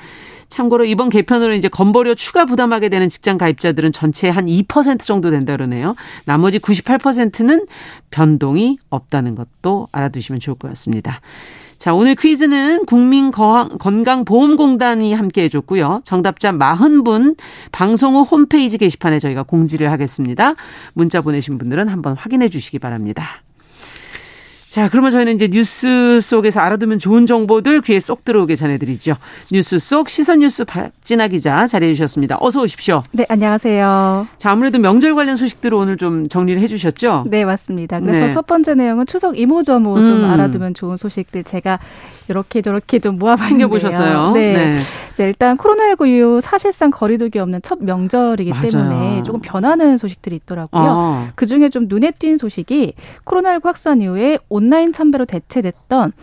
[0.50, 5.54] 참고로 이번 개편으로 이제 건보료 추가 부담하게 되는 직장 가입자들은 전체 한 2% 정도 된다
[5.54, 5.94] 그러네요.
[6.26, 7.68] 나머지 98%는
[8.12, 11.20] 변동이 없다는 것도 알아두시면 좋을 것 같습니다.
[11.78, 16.02] 자, 오늘 퀴즈는 국민건강보험공단이 함께 해줬고요.
[16.04, 17.38] 정답자 40분
[17.72, 20.56] 방송 후 홈페이지 게시판에 저희가 공지를 하겠습니다.
[20.94, 23.44] 문자 보내신 분들은 한번 확인해 주시기 바랍니다.
[24.70, 29.16] 자, 그러면 저희는 이제 뉴스 속에서 알아두면 좋은 정보들 귀에 쏙 들어오게 전해드리죠.
[29.52, 32.38] 뉴스 속 시선 뉴스 박진아 기자 자리해 주셨습니다.
[32.42, 33.02] 어서 오십시오.
[33.14, 34.28] 네, 안녕하세요.
[34.38, 37.26] 자, 아무래도 명절 관련 소식들을 오늘 좀 정리를 해 주셨죠?
[37.28, 38.02] 네, 맞습니다.
[38.02, 38.32] 그래서 네.
[38.34, 40.06] 첫 번째 내용은 추석 이모저모 음.
[40.06, 41.80] 좀 알아두면 좋은 소식들 제가
[42.30, 43.70] 이렇게 저렇게 좀 모아봤는데요.
[43.70, 44.32] 챙겨보셨어요?
[44.34, 44.54] 네.
[44.54, 44.80] 네.
[45.18, 45.26] 네.
[45.26, 48.70] 일단 코로나19 이후 사실상 거리두기 없는 첫 명절이기 맞아요.
[48.70, 50.84] 때문에 조금 변하는 소식들이 있더라고요.
[50.84, 51.32] 아.
[51.36, 52.94] 그중에 좀 눈에 띈 소식이
[53.26, 56.14] 코로나19 확산 이후에 온라인 참배로 대체됐던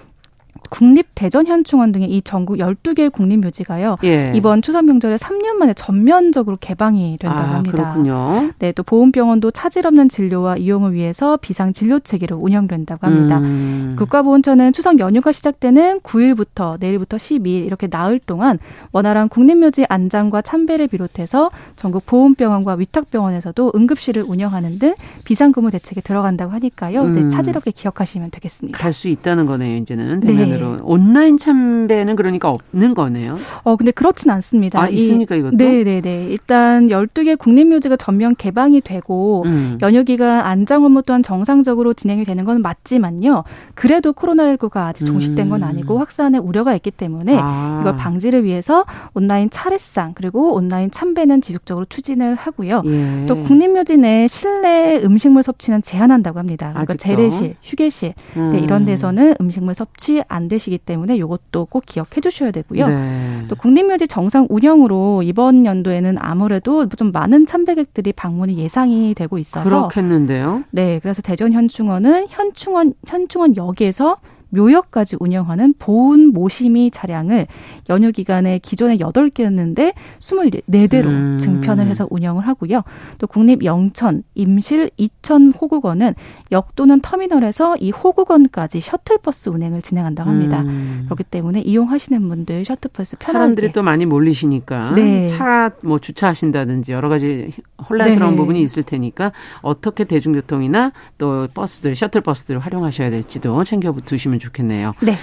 [0.71, 3.99] 국립대전현충원 등의 이 전국 12개의 국립묘지가요.
[4.05, 4.33] 예.
[4.35, 7.77] 이번 추석 명절에 3년 만에 전면적으로 개방이 된다고 아, 합니다.
[7.77, 8.51] 그렇군요.
[8.59, 13.39] 네, 또 보훈병원도 차질 없는 진료와 이용을 위해서 비상 진료 체계로 운영된다고 합니다.
[13.39, 13.95] 음.
[13.99, 18.59] 국가보훈처는 추석 연휴가 시작되는 9일부터 내일부터 12일 이렇게 나흘 동안
[18.93, 27.05] 원활한 국립묘지 안장과 참배를 비롯해서 전국 보훈병원과 위탁병원에서도 응급실을 운영하는 등 비상근무 대책에 들어간다고 하니까요.
[27.05, 27.29] 네, 음.
[27.29, 28.79] 네, 차질 없게 기억하시면 되겠습니다.
[28.79, 30.21] 갈 수 있다는 거네요, 이제는.
[30.21, 30.71] 대면 으로.
[30.71, 30.77] 네.
[30.77, 30.83] 네.
[30.85, 33.37] 온라인 참배는 그러니까 없는 거네요.
[33.63, 34.81] 어, 근데 그렇진 않습니다.
[34.81, 35.57] 아, 있습니까, 이것도?
[35.57, 36.27] 네, 네, 네.
[36.31, 39.79] 일단 12개 국립묘지가 전면 개방이 되고 음.
[39.83, 43.45] 연휴 기간 안장 업무 또한 정상적으로 진행이 되는 건 맞지만요.
[43.75, 45.69] 그래도 코로나19가 아직 종식된 건 음.
[45.69, 47.79] 아니고 확산의 우려가 있기 때문에 아.
[47.81, 52.83] 이걸 방지를 위해서 온라인 차례상 그리고 온라인 참배는 지속적으로 추진을 하고요.
[52.85, 53.27] 예.
[53.27, 56.71] 또 국립묘지 내 실내 음식물 섭취는 제한한다고 합니다.
[56.71, 57.03] 그러니까 아직도?
[57.03, 58.51] 재래실, 휴게실 음.
[58.53, 62.89] 네, 이런 데서는 음식물 섭취 안 되시기 때문에 이것도 꼭 기억해 주셔야 되고요.
[62.89, 63.45] 네.
[63.49, 70.65] 또 국립묘지 정상 운영으로 이번 연도에는 아무래도 좀 많은 참배객들이 방문이 예상이 되고 있어서 그렇겠는데요.
[70.71, 74.19] 네, 그래서 대전 현충원은 현충원 현충원 역에서
[74.55, 77.47] 묘역까지 운영하는 보훈 모심이 차량을
[77.91, 81.39] 연휴 기간에 기존에 8개였는데 24대로 음.
[81.39, 82.83] 증편을 해서 운영을 하고요.
[83.19, 86.15] 또 국립 영천, 임실, 이천 호국원은
[86.53, 90.63] 역 또는 터미널에서 이 호국원까지 셔틀버스 운행을 진행한다고 합니다.
[90.63, 91.03] 음.
[91.07, 95.27] 그렇기 때문에 이용하시는 분들 셔틀버스 편하게 사람들이 또 많이 몰리시니까 네.
[95.27, 97.51] 차뭐 주차하신다든지 여러 가지
[97.89, 98.37] 혼란스러운 네.
[98.37, 104.95] 부분이 있을 테니까 어떻게 대중교통이나 또 버스들 셔틀버스들을 활용하셔야 될지도 챙겨 두시면 좋겠네요.
[105.01, 105.17] 네.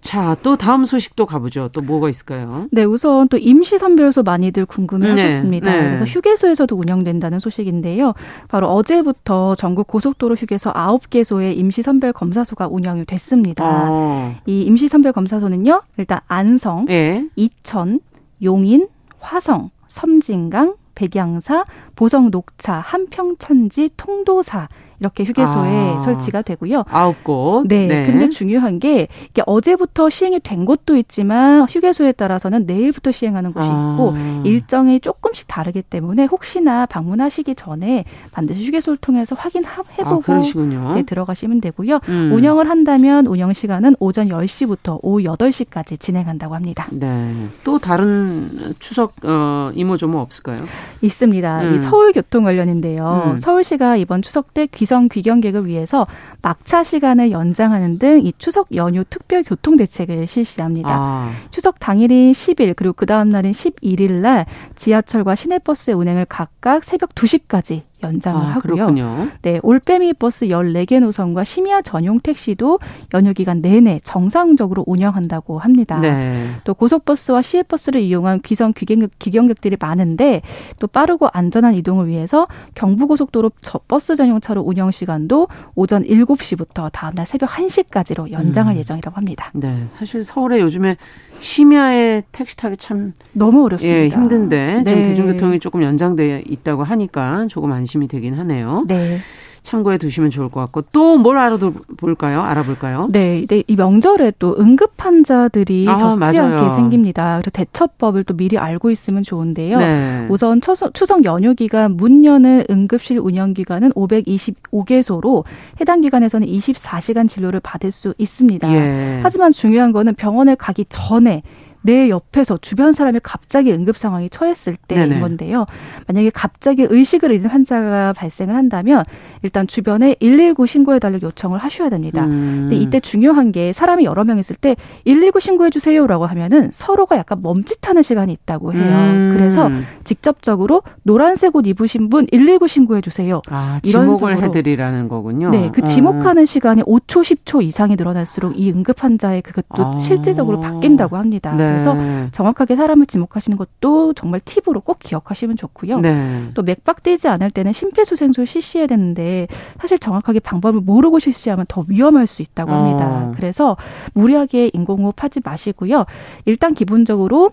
[0.00, 1.68] 자, 또 다음 소식도 가보죠.
[1.72, 2.66] 또 뭐가 있을까요?
[2.72, 5.70] 네, 우선 또 임시선별소 많이들 궁금해 네, 하셨습니다.
[5.70, 5.84] 네.
[5.84, 8.14] 그래서 휴게소에서도 운영된다는 소식인데요.
[8.48, 13.64] 바로 어제부터 전국 고속도로 휴게소 9개소의 임시선별 검사소가 운영이 됐습니다.
[13.64, 14.34] 어.
[14.46, 17.28] 이 임시선별 검사소는요, 일단 안성, 네.
[17.36, 18.00] 이천,
[18.42, 24.68] 용인, 화성, 섬진강, 백양사, 보성 녹차, 한평천지, 통도사
[25.00, 25.98] 이렇게 휴게소에 아.
[26.00, 26.84] 설치가 되고요.
[26.88, 27.64] 아홉 곳.
[27.66, 27.86] 네.
[27.86, 28.06] 네.
[28.06, 33.92] 근데 중요한 게 이게 어제부터 시행이 된 곳도 있지만 휴게소에 따라서는 내일부터 시행하는 곳이 아.
[33.92, 41.60] 있고 일정이 조금씩 다르기 때문에 혹시나 방문하시기 전에 반드시 휴게소를 통해서 확인해보고 아, 네, 들어가시면
[41.62, 42.00] 되고요.
[42.08, 42.32] 음.
[42.34, 46.86] 운영을 한다면 운영 시간은 오전 10시부터 오후 8시까지 진행한다고 합니다.
[46.90, 47.34] 네.
[47.64, 50.64] 또 다른 추석 어, 이모저모 없을까요?
[51.00, 51.62] 있습니다.
[51.62, 51.74] 음.
[51.74, 53.32] 이 서울 교통 관련인데요.
[53.32, 53.36] 음.
[53.38, 56.08] 서울시가 이번 추석 때 귀성 귀경객을 위해서
[56.42, 60.90] 막차 시간을 연장하는 등 이 추석 연휴 특별 교통 대책을 실시합니다.
[60.92, 61.30] 아.
[61.50, 67.82] 추석 당일인 10일 그리고 그 다음 날인 11일 날 지하철과 시내버스의 운행을 각각 새벽 2시까지
[68.02, 68.60] 연장을 아, 하고요.
[68.76, 69.28] 그렇군요.
[69.42, 72.78] 네, 올빼미 버스 14개 노선과 심야 전용 택시도
[73.12, 75.98] 연휴 기간 내내 정상적으로 운영한다고 합니다.
[76.00, 76.48] 네.
[76.64, 80.40] 또 고속버스와 시외버스를 이용한 귀성 귀경객, 귀경객들이 많은데
[80.78, 83.50] 또 빠르고 안전한 이동을 위해서 경부고속도로
[83.86, 88.78] 버스 전용차로 운영 시간도 오전 7 시부터 다음날 새벽 1시까지로 연장할 음.
[88.78, 89.50] 예정이라고 합니다.
[89.54, 90.96] 네, 사실 서울에 요즘에
[91.38, 93.98] 심야에 택시 타기 참 너무 어렵습니다.
[93.98, 94.90] 예, 힘든데 네.
[94.90, 98.84] 좀 대중교통이 조금 연장돼 있다고 하니까 조금 안심이 되긴 하네요.
[98.86, 99.18] 네.
[99.62, 102.40] 참고해 두시면 좋을 것 같고 또 뭘 알아볼까요?
[102.42, 103.08] 알아볼까요?
[103.12, 106.56] 네, 네, 이 명절에 또 응급 환자들이 아, 적지 맞아요.
[106.56, 107.38] 않게 생깁니다.
[107.40, 109.78] 그래서 대처법을 또 미리 알고 있으면 좋은데요.
[109.78, 110.26] 네.
[110.30, 115.44] 우선 추석, 추석 연휴 기간 문 여는 응급실 운영 기간은 525개소로
[115.80, 118.72] 해당 기관에서는 24시간 진료를 받을 수 있습니다.
[118.72, 119.20] 예.
[119.22, 121.42] 하지만 중요한 거는 병원을 가기 전에
[121.82, 125.20] 내 옆에서 주변 사람이 갑자기 응급 상황이 처했을 때인 네네.
[125.20, 125.66] 건데요.
[126.06, 129.04] 만약에 갑자기 의식을 잃은 환자가 발생을 한다면
[129.42, 132.24] 일단 주변에 119 신고해 달라고 요청을 하셔야 됩니다.
[132.24, 132.68] 음.
[132.68, 137.40] 근데 이때 중요한 게 사람이 여러 명 있을 때 119 신고해 주세요라고 하면은 서로가 약간
[137.42, 138.82] 멈칫하는 시간이 있다고 해요.
[138.82, 139.34] 음.
[139.34, 139.70] 그래서
[140.04, 143.40] 직접적으로 노란색 옷 입으신 분 119 신고해 주세요.
[143.48, 145.50] 아, 지목을 해 드리라는 거군요.
[145.50, 146.46] 네, 그 지목하는 음.
[146.46, 149.98] 시간이 5초, 10초 이상이 늘어날수록 이 응급 환자의 그것도 아.
[149.98, 151.54] 실질적으로 바뀐다고 합니다.
[151.56, 151.69] 네.
[151.70, 152.28] 그래서 네.
[152.32, 156.00] 정확하게 사람을 지목하시는 것도 정말 팁으로 꼭 기억하시면 좋고요.
[156.00, 156.44] 네.
[156.54, 159.46] 또 맥박 뛰지 않을 때는 심폐소생술 실시해야 되는데
[159.80, 163.06] 사실 정확하게 방법을 모르고 실시하면 더 위험할 수 있다고 합니다.
[163.06, 163.32] 어.
[163.36, 163.76] 그래서
[164.14, 166.04] 무리하게 인공호흡 하지 마시고요.
[166.44, 167.50] 일단 기본적으로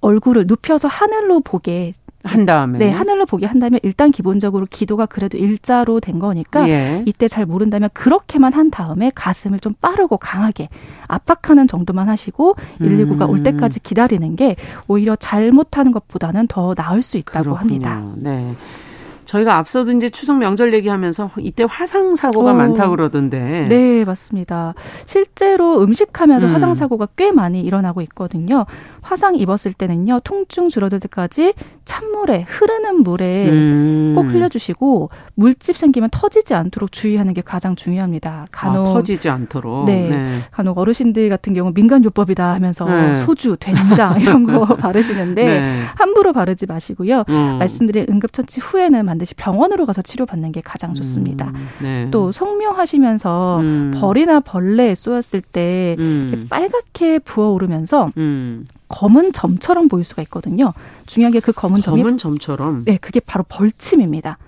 [0.00, 1.94] 얼굴을 눕혀서 하늘로 보게
[2.24, 7.02] 한 다음에 네 하늘로 보게 한다면 일단 기본적으로 기도가 그래도 일자로 된 거니까 예.
[7.06, 10.68] 이때 잘 모른다면 그렇게만 한 다음에 가슴을 좀 빠르고 강하게
[11.06, 13.30] 압박하는 정도만 하시고 119가 음.
[13.30, 14.56] 올 때까지 기다리는 게
[14.88, 17.86] 오히려 잘못하는 것보다는 더 나을 수 있다고 그렇군요.
[17.86, 18.02] 합니다.
[18.16, 18.54] 네.
[19.26, 23.66] 저희가 앞서도 이제 추석 명절 얘기하면서 이때 화상 사고가 어, 많다고 그러던데.
[23.68, 24.74] 네, 맞습니다.
[25.06, 26.52] 실제로 음식하면서 음.
[26.52, 28.66] 화상 사고가 꽤 많이 일어나고 있거든요.
[29.04, 31.52] 화상 입었을 때는요, 통증 줄어들 때까지
[31.84, 34.12] 찬물에 흐르는 물에 음.
[34.16, 38.46] 꼭 흘려주시고 물집 생기면 터지지 않도록 주의하는 게 가장 중요합니다.
[38.50, 39.84] 간혹 아, 터지지 않도록.
[39.84, 43.14] 네, 네, 간혹 어르신들 같은 경우 민간 요법이다 하면서 네.
[43.16, 45.82] 소주, 된장 이런 거 바르시는데 네.
[45.96, 47.24] 함부로 바르지 마시고요.
[47.28, 47.56] 음.
[47.58, 51.52] 말씀드린 응급처치 후에는 반드시 병원으로 가서 치료받는 게 가장 좋습니다.
[51.54, 51.68] 음.
[51.82, 52.08] 네.
[52.10, 53.92] 또 성묘하시면서 음.
[53.94, 56.46] 벌이나 벌레 쏘았을 때 음.
[56.48, 58.66] 빨갛게 부어오르면서 음.
[58.94, 60.72] 검은 점처럼 보일 수가 있거든요.
[61.06, 64.38] 중요한 게 그 검은 점이 검은 점처럼 네, 그게 바로 벌침입니다.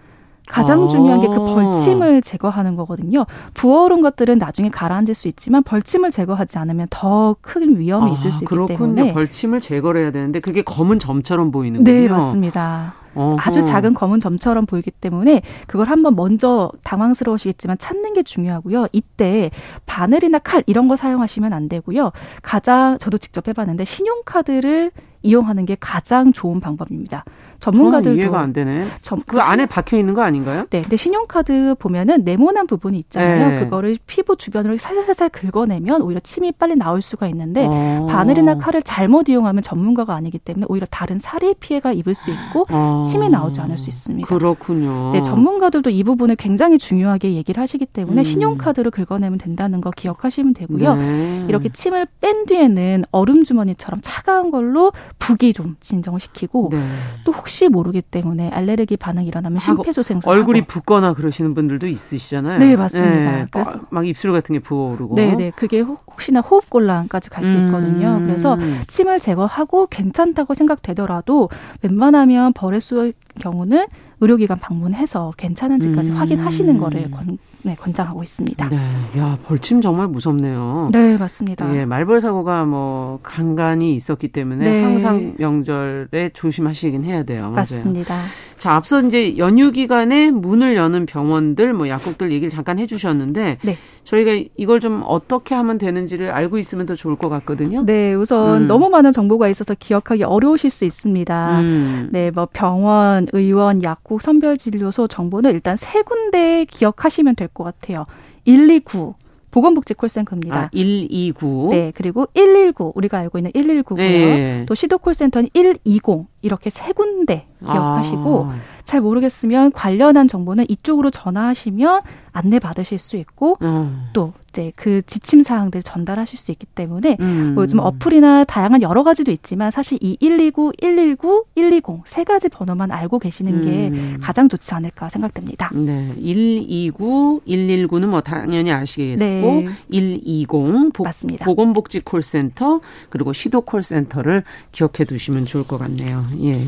[0.49, 0.89] 가장 아.
[0.89, 3.27] 중요한 게 그 벌침을 제거하는 거거든요.
[3.55, 8.39] 부어오른 것들은 나중에 가라앉을 수 있지만 벌침을 제거하지 않으면 더 큰 위험이 아, 있을 수
[8.45, 8.77] 있기 그렇군요.
[8.79, 11.91] 때문에 벌침을 제거를 해야 되는데 그게 검은 점처럼 보이는군요.
[11.93, 12.95] 네, 맞습니다.
[13.17, 13.37] 어허.
[13.41, 18.87] 아주 작은 검은 점처럼 보이기 때문에 그걸 한번 먼저 당황스러우시겠지만 찾는 게 중요하고요.
[18.93, 19.51] 이때
[19.87, 22.13] 바늘이나 칼 이런 거 사용하시면 안 되고요.
[22.43, 27.25] 가장 저도 직접 해봤는데 신용카드를 이용하는 게 가장 좋은 방법입니다.
[27.61, 28.87] 전문가들도 이해가 안 되네.
[29.01, 30.67] 점, 그, 그 안에 박혀 있는 거 아닌가요?
[30.71, 33.49] 네, 근데 신용카드 보면은 네모난 부분이 있잖아요.
[33.49, 33.61] 네.
[33.61, 38.07] 그거를 피부 주변으로 살살살살 긁어내면 오히려 침이 빨리 나올 수가 있는데 어.
[38.09, 43.05] 바늘이나 칼을 잘못 이용하면 전문가가 아니기 때문에 오히려 다른 살이 피해가 입을 수 있고 어.
[43.07, 44.27] 침이 나오지 않을 수 있습니다.
[44.27, 45.13] 그렇군요.
[45.13, 48.25] 네, 전문가들도 이 부분을 굉장히 중요하게 얘기를 하시기 때문에 음.
[48.25, 50.95] 신용카드로 긁어내면 된다는 거 기억하시면 되고요.
[50.95, 51.45] 네.
[51.49, 56.81] 이렇게 침을 뺀 뒤에는 얼음 주머니처럼 차가운 걸로 붓기 좀 진정을 시키고 네.
[57.25, 62.59] 또 혹시 모르기 때문에 알레르기 반응이 일어나면 심폐소생술 얼굴이 붓거나 그러시는 분들도 있으시잖아요.
[62.59, 63.09] 네, 맞습니다.
[63.09, 65.15] 네, 그래서 막 입술 같은 게 부어오르고.
[65.15, 65.53] 네, 네.
[65.55, 68.17] 그게 혹시나 호흡 곤란까지 갈 수 있거든요.
[68.17, 68.27] 음.
[68.27, 71.49] 그래서 침을 제거하고 괜찮다고 생각되더라도
[71.83, 73.87] 웬만하면 벌에 쏘일 경우는
[74.21, 76.17] 의료기관 방문해서 괜찮은지까지 음.
[76.17, 78.69] 확인하시는 거를 권, 네, 권장하고 있습니다.
[78.69, 78.77] 네,
[79.19, 80.91] 야 벌침 정말 무섭네요.
[80.93, 81.75] 네, 맞습니다.
[81.77, 84.83] 예, 말벌 사고가 뭐 간간히 있었기 때문에 네.
[84.85, 87.43] 항상 명절에 조심하시긴 해야 돼요.
[87.43, 87.55] 맞아요.
[87.57, 88.15] 맞습니다.
[88.57, 93.77] 자, 앞서 이제 연휴 기간에 문을 여는 병원들, 뭐 약국들 얘기를 잠깐 해주셨는데, 네.
[94.05, 97.85] 저희가 이걸 좀 어떻게 하면 되는지를 알고 있으면 더 좋을 것 같거든요.
[97.85, 98.67] 네, 우선 음.
[98.67, 101.61] 너무 많은 정보가 있어서 기억하기 어려우실 수 있습니다.
[101.61, 102.09] 음.
[102.13, 108.07] 네, 뭐 병원, 의원, 약국, 선별진료소 정보는 일단 세 군데 기억하시면 될것 같아요.
[108.45, 109.15] 129
[109.51, 110.57] 보건복지 콜센터입니다.
[110.57, 111.69] 아, 129.
[111.71, 113.97] 네, 그리고 119 우리가 알고 있는 119고요.
[113.97, 114.67] 네.
[114.67, 118.55] 또 시도 콜센터는 120 이렇게 세 군데 기억하시고 아.
[118.87, 124.09] 잘 모르겠으면 관련한 정보는 이쪽으로 전화하시면 안내 받으실 수 있고 음.
[124.13, 127.53] 또 이제 그 지침 사항들 전달하실 수 있기 때문에 음.
[127.55, 132.93] 뭐 요즘 어플이나 다양한 여러 가지도 있지만 사실 이 119, 119, 120 세 가지 번호만
[132.93, 134.19] 알고 계시는 게 음.
[134.23, 135.71] 가장 좋지 않을까 생각됩니다.
[135.75, 136.13] 네.
[136.15, 139.69] 129, 119는 뭐 당연히 아시겠고 네.
[139.91, 141.45] 120 보, 맞습니다.
[141.45, 142.81] 보건복지 콜센터
[143.11, 146.23] 그리고 시도 콜센터를 기억해 두시면 좋을 것 같네요.
[146.45, 146.61] 예.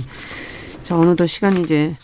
[0.88, 1.94] 자, 어느덧 시간이 이제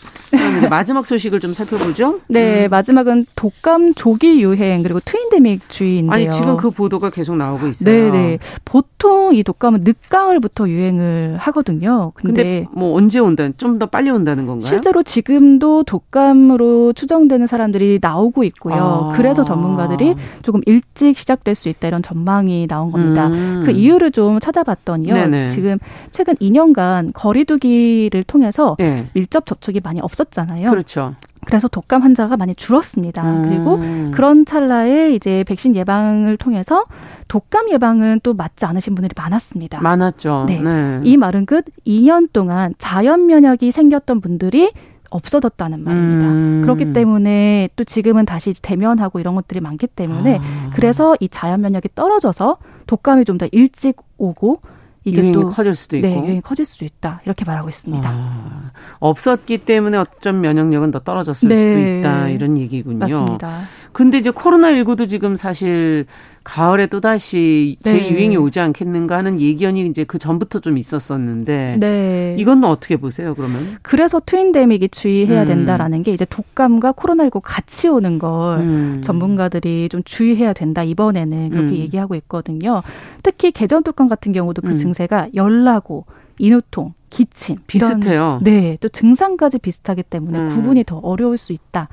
[0.69, 2.19] 마지막 소식을 좀 살펴보죠.
[2.27, 2.69] 네, 음.
[2.69, 6.13] 마지막은 독감 조기 유행 그리고 트윈데믹 주의인데요.
[6.13, 8.11] 아니 지금 그 보도가 계속 나오고 있어요.
[8.11, 8.39] 네, 네.
[8.63, 12.11] 보통 이 독감은 늦가을부터 유행을 하거든요.
[12.13, 14.67] 근데, 근데 뭐 언제 온다는 좀더 빨리 온다는 건가요?
[14.67, 18.75] 실제로 지금도 독감으로 추정되는 사람들이 나오고 있고요.
[18.75, 19.13] 아.
[19.15, 20.13] 그래서 전문가들이
[20.43, 23.29] 조금 일찍 시작될 수 있다 이런 전망이 나온 겁니다.
[23.29, 23.63] 음.
[23.65, 25.11] 그 이유를 좀 찾아봤더니요.
[25.11, 25.47] 네네.
[25.47, 25.79] 지금
[26.11, 29.09] 최근 2년간 거리두기를 통해서 네.
[29.13, 30.69] 밀접 접촉이 많이 없었잖아요.
[30.69, 31.15] 그렇죠.
[31.45, 33.21] 그래서 독감 환자가 많이 줄었습니다.
[33.23, 33.41] 음.
[33.47, 36.85] 그리고 그런 찰나에 이제 백신 예방을 통해서
[37.27, 39.79] 독감 예방은 또 맞지 않으신 분들이 많았습니다.
[39.79, 40.45] 많았죠.
[40.47, 40.59] 네.
[40.59, 41.01] 네.
[41.03, 44.71] 이 말은 끝 2년 동안 자연 면역이 생겼던 분들이
[45.11, 46.25] 없어졌다는 말입니다.
[46.25, 46.61] 음.
[46.63, 50.69] 그렇기 때문에 또 지금은 다시 대면하고 이런 것들이 많기 때문에 아.
[50.73, 52.57] 그래서 이 자연 면역이 떨어져서
[52.87, 54.61] 독감이 좀 더 일찍 오고
[55.05, 58.09] 이게 유행이 또 커질 수도 네, 있고 네, 유행이 커질 수도 있다 이렇게 말하고 있습니다.
[58.11, 62.97] 아, 없었기 때문에 어쩜 면역력은 더 떨어졌을 네, 수도 있다 이런 얘기군요.
[62.97, 63.61] 맞습니다.
[63.95, 66.05] 근데 이제 코로나 19도 지금 사실
[66.43, 68.35] 가을에 또 다시 재유행이 네.
[68.35, 72.35] 오지 않겠는가 하는 예견이 이제 그 전부터 좀 있었었는데 네.
[72.37, 73.77] 이건 어떻게 보세요 그러면?
[73.83, 75.47] 그래서 트윈데믹이 주의해야 음.
[75.47, 79.01] 된다라는 게 이제 독감과 코로나19 같이 오는 걸 음.
[79.01, 81.77] 전문가들이 좀 주의해야 된다 이번에는 그렇게 음.
[81.77, 82.83] 얘기하고 있거든요.
[83.23, 84.75] 특히 개전 독감 같은 경우도 그 음.
[84.75, 86.05] 증세가 열나고
[86.37, 88.41] 인후통, 기침 비슷해요.
[88.41, 90.49] 이런, 네, 또 증상까지 비슷하기 때문에 음.
[90.49, 91.87] 구분이 더 어려울 수 있다.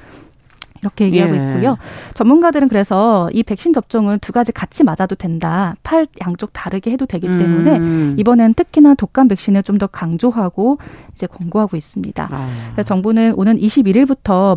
[0.83, 1.39] 이렇게 얘기하고 예.
[1.39, 1.79] 있고요.
[2.15, 5.77] 전문가들은 그래서 이 백신 접종은 두 가지 같이 맞아도 된다.
[5.83, 8.17] 팔 양쪽 다르게 해도 되기 때문에 음.
[8.19, 10.79] 이번엔 특히나 독감 백신을 좀 더 강조하고
[11.15, 12.29] 이제 권고하고 있습니다.
[12.31, 12.83] 아.
[12.83, 14.57] 정부는 오는 21일부터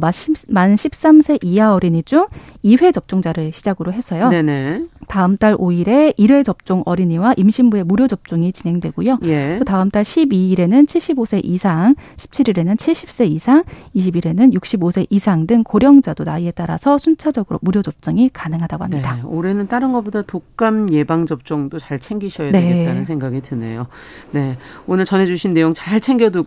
[0.49, 2.27] 만 13세 이하 어린이 중
[2.63, 4.29] 2회 접종자를 시작으로 해서요.
[4.29, 4.83] 네네.
[5.07, 9.19] 다음 달 5일에 1회 접종 어린이와 임신부의 무료 접종이 진행되고요.
[9.23, 9.57] 예.
[9.59, 13.63] 또 다음 달 12일에는 75세 이상, 17일에는 70세 이상,
[13.95, 19.15] 20일에는 65세 이상 등 고령자도 나이에 따라서 순차적으로 무료 접종이 가능하다고 합니다.
[19.15, 19.21] 네.
[19.25, 22.61] 올해는 다른 것보다 독감 예방 접종도 잘 챙기셔야 네.
[22.61, 23.87] 되겠다는 생각이 드네요.
[24.31, 24.57] 네.
[24.87, 26.44] 오늘 전해 주신 내용 잘 챙겨 두고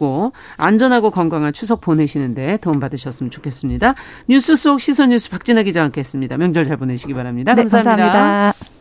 [0.56, 3.94] 안전하고 건강한 추석 보내시는데 도움 받으셨으면 좋겠습니다.
[4.28, 6.36] 뉴스 속 시선 뉴스 박진아 기자와 함께했습니다.
[6.36, 7.54] 명절 잘 보내시기 바랍니다.
[7.54, 8.12] 네, 감사합니다.
[8.12, 8.78] 감사합니다.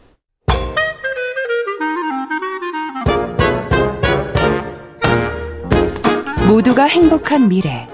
[6.47, 7.85] 모두가 행복한 미래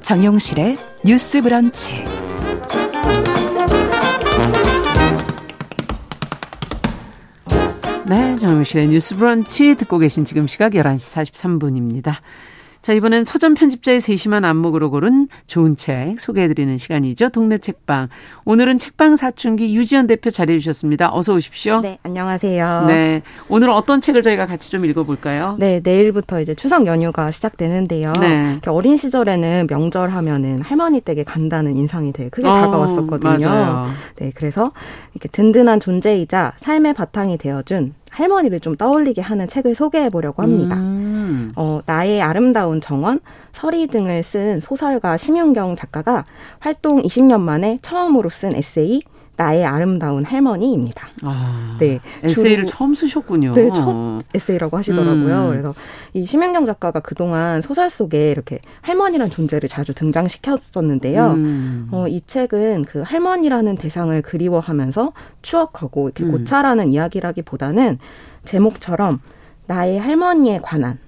[0.00, 2.04] 정용실의 뉴스 브런치
[8.08, 12.14] 네, 정용실의 뉴스 브런치 듣고 계신 지금 시각 11시 43분입니다.
[12.88, 17.28] 자, 이번엔 서점 편집자의 세심한 안목으로 고른 좋은 책 소개해드리는 시간이죠.
[17.28, 18.08] 동네 책방.
[18.46, 21.10] 오늘은 책방 사춘기 유지연 대표 자리해 주셨습니다.
[21.12, 21.82] 어서 오십시오.
[21.82, 22.84] 네, 안녕하세요.
[22.86, 23.20] 네.
[23.50, 25.56] 오늘 어떤 책을 저희가 같이 좀 읽어볼까요?
[25.58, 28.14] 네, 내일부터 이제 추석 연휴가 시작되는데요.
[28.22, 28.58] 네.
[28.68, 33.46] 어린 시절에는 명절 하면은 할머니 댁에 간다는 인상이 되게 크게 어, 다가왔었거든요.
[33.46, 33.90] 맞아요.
[34.16, 34.72] 네, 그래서
[35.12, 40.76] 이렇게 든든한 존재이자 삶의 바탕이 되어준 할머니를 좀 떠올리게 하는 책을 소개해 보려고 합니다.
[40.76, 41.52] 음.
[41.56, 43.20] 어, 나의 아름다운 정원,
[43.52, 46.24] 서리 등을 쓴 소설가 심윤경 작가가
[46.58, 49.02] 활동 20년 만에 처음으로 쓴 에세이
[49.38, 51.06] 나의 아름다운 할머니입니다.
[51.22, 52.00] 아, 네.
[52.24, 53.54] 에세이를 처음 쓰셨군요.
[53.54, 55.44] 네, 첫 에세이라고 하시더라고요.
[55.44, 55.50] 음.
[55.50, 55.74] 그래서
[56.12, 61.30] 이 심현경 작가가 그동안 소설 속에 이렇게 할머니란 존재를 자주 등장시켰었는데요.
[61.30, 61.88] 음.
[61.92, 65.12] 어, 이 책은 그 할머니라는 대상을 그리워하면서
[65.42, 66.32] 추억하고 이렇게 음.
[66.32, 67.98] 고찰하는 이야기라기보다는
[68.44, 69.20] 제목처럼
[69.68, 70.98] 나의 할머니에 관한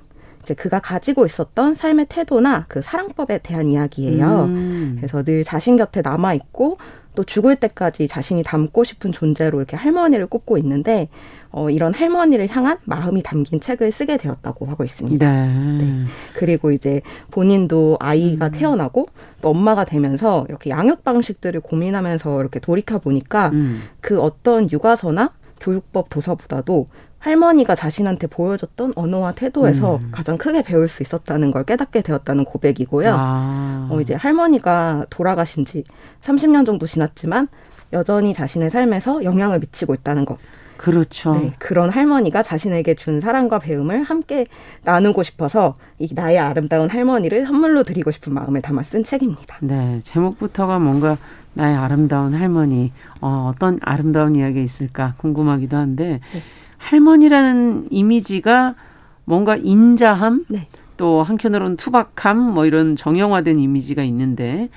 [0.42, 4.44] 이제 그가 가지고 있었던 삶의 태도나 그 사랑법에 대한 이야기예요.
[4.44, 4.94] 음.
[4.98, 6.78] 그래서 늘 자신 곁에 남아 있고
[7.14, 11.08] 또 죽을 때까지 자신이 닮고 싶은 존재로 이렇게 할머니를 꼽고 있는데
[11.50, 15.26] 어, 이런 할머니를 향한 마음이 담긴 책을 쓰게 되었다고 하고 있습니다.
[15.26, 15.48] 네.
[15.78, 16.04] 네.
[16.34, 18.52] 그리고 이제 본인도 아이가 음.
[18.52, 19.08] 태어나고
[19.42, 23.82] 또 엄마가 되면서 이렇게 양육 방식들을 고민하면서 이렇게 돌이켜 보니까 음.
[24.00, 26.88] 그 어떤 육아서나 교육법 도서보다도
[27.20, 30.08] 할머니가 자신한테 보여줬던 언어와 태도에서 음.
[30.10, 33.14] 가장 크게 배울 수 있었다는 걸 깨닫게 되었다는 고백이고요.
[33.16, 33.88] 아.
[33.90, 35.84] 어, 이제 할머니가 돌아가신 지
[36.22, 37.48] 30년 정도 지났지만
[37.92, 40.38] 여전히 자신의 삶에서 영향을 미치고 있다는 것.
[40.78, 41.34] 그렇죠.
[41.34, 44.46] 네, 그런 할머니가 자신에게 준 사랑과 배움을 함께
[44.82, 49.58] 나누고 싶어서 이 나의 아름다운 할머니를 선물로 드리고 싶은 마음을 담아 쓴 책입니다.
[49.60, 51.18] 네, 제목부터가 뭔가
[51.52, 56.40] 나의 아름다운 할머니, 어, 어떤 아름다운 이야기가 있을까 궁금하기도 한데, 네.
[56.80, 58.74] 할머니라는 이미지가
[59.24, 60.66] 뭔가 인자함, 네.
[60.96, 64.68] 또 한편으로는 투박함, 뭐 이런 정형화된 이미지가 있는데,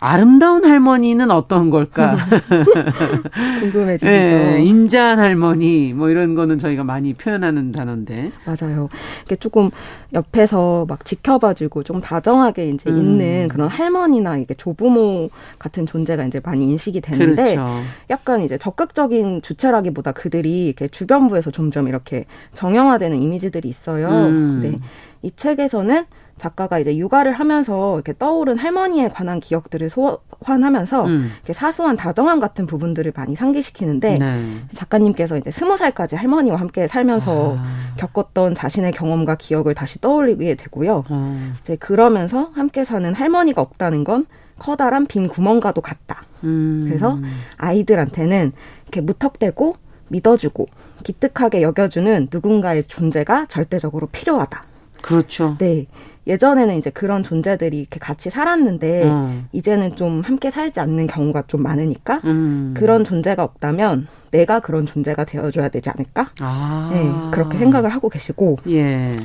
[0.00, 2.16] 아름다운 할머니는 어떤 걸까?
[3.60, 4.08] 궁금해지시죠?
[4.08, 8.32] 네, 인자한 할머니 뭐 이런 거는 저희가 많이 표현하는 단어인데.
[8.46, 8.88] 맞아요.
[9.26, 9.70] 이게 조금
[10.14, 12.96] 옆에서 막 지켜봐주고 좀 다정하게 이제 음.
[12.96, 15.28] 있는 그런 할머니나 이게 조부모
[15.58, 17.68] 같은 존재가 이제 많이 인식이 되는데 그렇죠.
[18.08, 22.24] 약간 이제 적극적인 주체라기보다 그들이 이렇게 주변부에서 점점 이렇게
[22.54, 24.08] 정형화되는 이미지들이 있어요.
[24.08, 24.60] 음.
[24.62, 24.78] 네.
[25.22, 26.06] 이 책에서는
[26.40, 31.30] 작가가 이제 육아를 하면서 이렇게 떠오른 할머니에 관한 기억들을 소환하면서 음.
[31.36, 34.54] 이렇게 사소한 다정함 같은 부분들을 많이 상기시키는데 네.
[34.72, 37.94] 작가님께서 이제 스무 살까지 할머니와 함께 살면서 아.
[37.98, 41.04] 겪었던 자신의 경험과 기억을 다시 떠올리게 되고요.
[41.10, 41.52] 아.
[41.60, 44.24] 이제 그러면서 함께 사는 할머니가 없다는 건
[44.58, 46.24] 커다란 빈 구멍과도 같다.
[46.44, 46.86] 음.
[46.86, 47.18] 그래서
[47.58, 48.52] 아이들한테는
[48.84, 49.76] 이렇게 무턱대고
[50.08, 50.68] 믿어주고
[51.04, 54.64] 기특하게 여겨주는 누군가의 존재가 절대적으로 필요하다.
[55.02, 55.56] 그렇죠.
[55.58, 55.86] 네.
[56.26, 59.48] 예전에는 이제 그런 존재들이 이렇게 같이 살았는데 음.
[59.52, 62.74] 이제는 좀 함께 살지 않는 경우가 좀 많으니까 음.
[62.76, 66.30] 그런 존재가 없다면 내가 그런 존재가 되어줘야 되지 않을까?
[66.40, 66.90] 아.
[66.92, 69.16] 네, 그렇게 생각을 하고 계시고 예.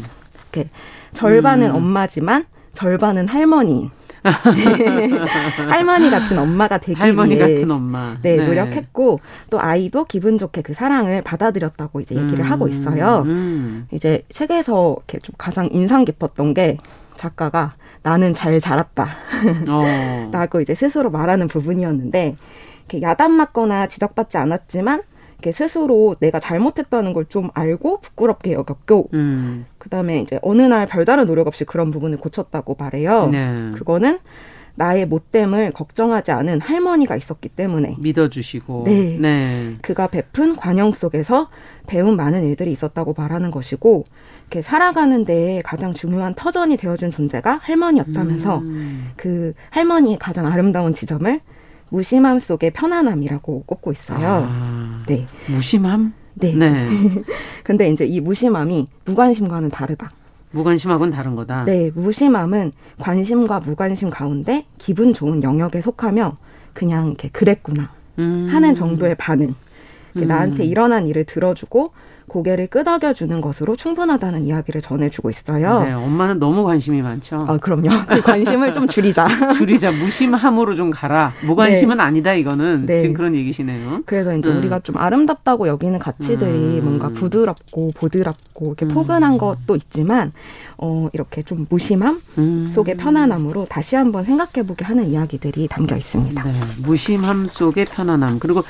[0.54, 0.70] 이렇게
[1.14, 1.76] 절반은 음.
[1.76, 3.92] 엄마지만 절반은 할머니.
[5.70, 8.16] 할머니 같은 엄마가 되기 할머니 위해 같은 엄마.
[8.22, 9.20] 네, 네, 노력했고
[9.50, 13.24] 또 아이도 기분 좋게 그 사랑을 받아들였다고 이제 얘기를 음, 하고 있어요.
[13.26, 13.88] 음.
[13.92, 16.78] 이제 책에서 이렇게 좀 가장 인상 깊었던 게
[17.16, 19.10] 작가가 나는 잘 자랐다.
[19.70, 20.30] 어.
[20.34, 22.36] 라고 이제 스스로 말하는 부분이었는데
[22.90, 25.02] 이렇게 야단 맞거나 지적받지 않았지만
[25.34, 29.66] 이렇게 스스로 내가 잘못했다는 걸 좀 알고 부끄럽게 여겼고 음.
[29.86, 33.28] 그다음에 이제 어느 날 별다른 노력 없이 그런 부분을 고쳤다고 말해요.
[33.28, 33.72] 네.
[33.76, 34.18] 그거는
[34.74, 39.18] 나의 못됨을 걱정하지 않은 할머니가 있었기 때문에 믿어주시고 네.
[39.22, 39.76] 네.
[39.82, 41.50] 그가 베푼 관용 속에서
[41.88, 44.06] 배운 많은 일들이 있었다고 말하는 것이고
[44.42, 49.12] 이렇게 살아가는데 가장 중요한 터전이 되어준 존재가 할머니였다면서 음.
[49.16, 51.40] 그 할머니의 가장 아름다운 지점을
[51.90, 54.48] 무심함 속의 편안함이라고 꼽고 있어요.
[54.50, 55.28] 아, 네.
[55.48, 56.14] 무심함?
[56.36, 56.54] 네.
[56.54, 56.88] 네.
[57.64, 60.12] 근데 이제 이 무심함이 무관심과는 다르다.
[60.52, 61.66] 무관심하고는 다른 거다.
[61.66, 66.38] 네, 무심함은 관심과 무관심 가운데 기분 좋은 영역에 속하며
[66.74, 68.48] 그냥 이렇게 그랬구나 음.
[68.50, 69.56] 하는 정도의 반응.
[70.16, 70.28] 음.
[70.28, 71.92] 나한테 일어난 일을 들어주고
[72.28, 75.84] 고개를 끄덕여 주는 것으로 충분하다는 이야기를 전해주고 있어요.
[75.84, 77.46] 네, 엄마는 너무 관심이 많죠.
[77.48, 77.90] 아, 그럼요.
[78.08, 79.54] 그 관심을 좀 줄이자.
[79.54, 79.92] 줄이자.
[79.92, 81.34] 무심함으로 좀 가라.
[81.44, 82.04] 무관심은 네.
[82.04, 82.86] 아니다, 이거는.
[82.86, 83.00] 네.
[83.00, 84.02] 지금 그런 얘기시네요.
[84.06, 84.58] 그래서 이제 음.
[84.58, 86.82] 우리가 좀 아름답다고 여기는 가치들이 음.
[86.84, 88.90] 뭔가 부드럽고 보드랍고 이렇게 음.
[88.90, 90.32] 포근한 것도 있지만,
[90.78, 92.68] 어, 이렇게 좀 무심함 음.
[92.68, 96.44] 속의 편안함으로 다시 한번 생각해보게 하는 이야기들이 담겨 있습니다.
[96.44, 98.40] 네, 무심함 속의 편안함.
[98.40, 98.64] 그리고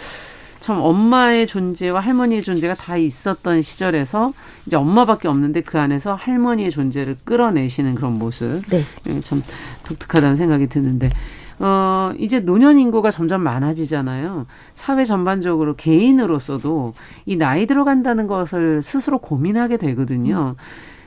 [0.66, 4.34] 참 엄마의 존재와 할머니의 존재가 다 있었던 시절에서
[4.66, 8.64] 이제 엄마밖에 없는데 그 안에서 할머니의 존재를 끌어내시는 그런 모습.
[8.72, 8.82] 네.
[9.06, 9.44] 예, 참
[9.84, 11.12] 독특하다는 생각이 드는데
[11.60, 14.48] 어, 이제 노년 인구가 점점 많아지잖아요.
[14.74, 16.96] 사회 전반적으로 개인으로서도
[17.28, 20.56] 이 나이 들어간다는 것을 스스로 고민하게 되거든요.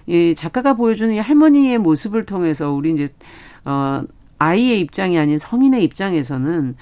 [0.07, 0.13] 음.
[0.13, 3.09] 이 작가가 보여주는 이 할머니의 모습을 통해서 우리 이제
[3.65, 4.05] 어
[4.39, 6.77] 아이의 입장이 아닌 성인의 입장에서는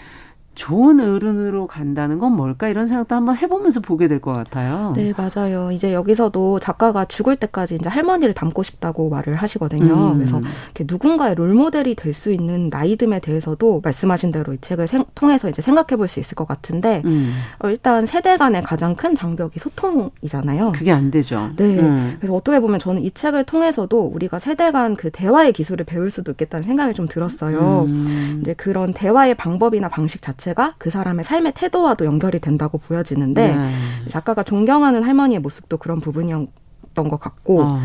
[0.57, 4.93] 좋은 어른으로 간다는 건 뭘까 이런 생각도 한번 해보면서 보게 될 것 같아요.
[4.97, 5.71] 네, 맞아요.
[5.71, 10.13] 이제 여기서도 작가가 죽을 때까지 이제 할머니를 닮고 싶다고 말을 하시거든요.
[10.13, 10.15] 음.
[10.17, 10.41] 그래서
[10.89, 15.61] 누군가의 롤 모델이 될 수 있는 나이듦에 대해서도 말씀하신 대로 이 책을 생, 통해서 이제
[15.61, 17.35] 생각해 볼 수 있을 것 같은데 음.
[17.59, 20.73] 어, 일단 세대 간의 가장 큰 장벽이 소통이잖아요.
[20.73, 21.51] 그게 안 되죠.
[21.57, 21.79] 네.
[21.79, 22.17] 음.
[22.19, 26.31] 그래서 어떻게 보면 저는 이 책을 통해서도 우리가 세대 간 그 대화의 기술을 배울 수도
[26.33, 27.85] 있겠다는 생각이 좀 들었어요.
[27.89, 28.39] 음.
[28.41, 33.71] 이제 그런 대화의 방법이나 방식 자체 자체가 그 사람의 삶의 태도와도 연결이 된다고 보여지는데 네.
[34.09, 36.49] 작가가 존경하는 할머니의 모습도 그런 부분이었
[36.97, 37.81] 있었던 것 같고 어.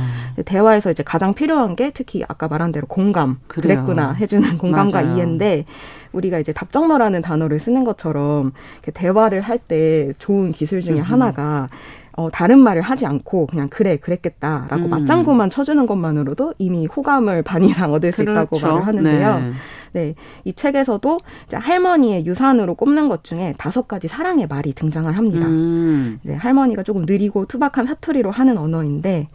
[0.46, 3.84] 대화에서 이제 가장 필요한 게 특히 아까 말한 대로 공감 그래요.
[3.84, 5.16] 그랬구나 해주는 공감과 맞아요.
[5.18, 5.66] 이해인데
[6.14, 8.54] 우리가 이제 답정너라는 단어를 쓰는 것처럼
[8.94, 11.02] 대화를 할 때 좋은 기술 중에 음.
[11.02, 11.68] 하나가
[12.14, 14.90] 어, 다른 말을 하지 않고 그냥 그래 그랬겠다라고 음.
[14.90, 18.42] 맞장구만 쳐주는 것만으로도 이미 호감을 반 이상 얻을 수 그렇죠.
[18.42, 19.40] 있다고 말을 하는데요.
[19.40, 19.54] 네.
[19.94, 25.48] 네, 이 책에서도 이제 할머니의 유산으로 꼽는 것 중에 다섯 가지 사랑의 말이 등장을 합니다.
[25.48, 26.20] 음.
[26.24, 29.28] 네, 할머니가 조금 느리고 투박한 사투리로 하는 언어인데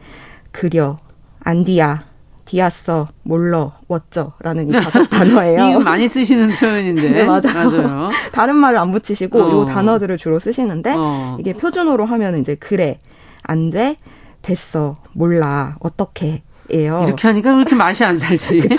[0.52, 0.98] 그려,
[1.40, 2.04] 안디야,
[2.46, 5.70] 디았어, 몰러, 워쩌라는 이 다섯 단어예요.
[5.70, 7.10] 이거 많이 쓰시는 표현인데.
[7.10, 7.52] 네, 맞아요.
[7.54, 8.10] 맞아요.
[8.32, 9.62] 다른 말을 안 붙이시고 어.
[9.62, 11.36] 이 단어들을 주로 쓰시는데 어.
[11.38, 12.98] 이게 표준어로 하면 이제 그래,
[13.42, 13.96] 안 돼,
[14.42, 16.42] 됐어, 몰라, 어떻게,
[16.72, 17.04] 예요.
[17.06, 18.68] 이렇게 하니까 왜 이렇게 맛이 안 살지?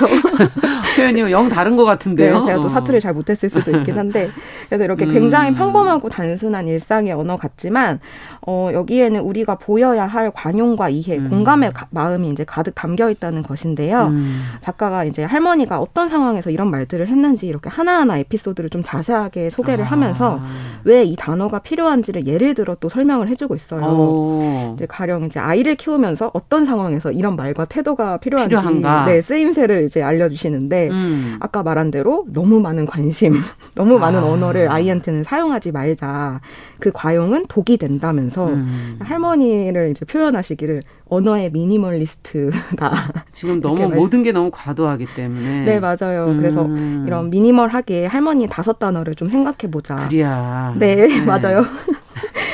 [0.98, 2.40] 표현이 영 다른 것 같은데요.
[2.40, 4.30] 네, 제가 또 사투리 잘 못했을 수도 있긴 한데
[4.68, 5.14] 그래서 이렇게 음.
[5.14, 8.00] 굉장히 평범하고 단순한 일상의 언어 같지만
[8.46, 11.30] 어, 여기에는 우리가 보여야 할 관용과 이해, 음.
[11.30, 14.08] 공감의 가, 마음이 이제 가득 담겨 있다는 것인데요.
[14.08, 14.44] 음.
[14.62, 19.88] 작가가 이제 할머니가 어떤 상황에서 이런 말들을 했는지 이렇게 하나하나 에피소드를 좀 자세하게 소개를 아.
[19.88, 20.40] 하면서
[20.84, 23.84] 왜 이 단어가 필요한지를 예를 들어 또 설명을 해주고 있어요.
[23.86, 24.74] 오.
[24.76, 29.06] 이제 가령 이제 아이를 키우면서 어떤 상황에서 이런 말과 태도가 필요한지 필요한가?
[29.06, 31.38] 네, 쓰임새를 이제 알려주시는데 음.
[31.40, 33.34] 아까 말한 대로 너무 많은 관심,
[33.76, 34.26] 너무 많은 아.
[34.26, 36.42] 언어를 아이한테는 사용하지 말자.
[36.80, 39.00] 그 과용은 독이 된다면서 음.
[39.00, 43.14] 할머니를 이제 표현하시기를 언어의 미니멀리스트다.
[43.32, 45.64] 지금 너무 모든 게 너무 과도하기 때문에.
[45.64, 46.28] 네, 맞아요.
[46.28, 46.38] 음.
[46.38, 46.68] 그래서
[47.06, 50.08] 이런 미니멀하게 할머니 다섯 단어를 좀 생각해 보자.
[50.08, 50.76] 그래야.
[50.78, 51.22] 네, 네.
[51.26, 51.66] 맞아요.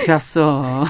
[0.06, 0.84] 좋았어.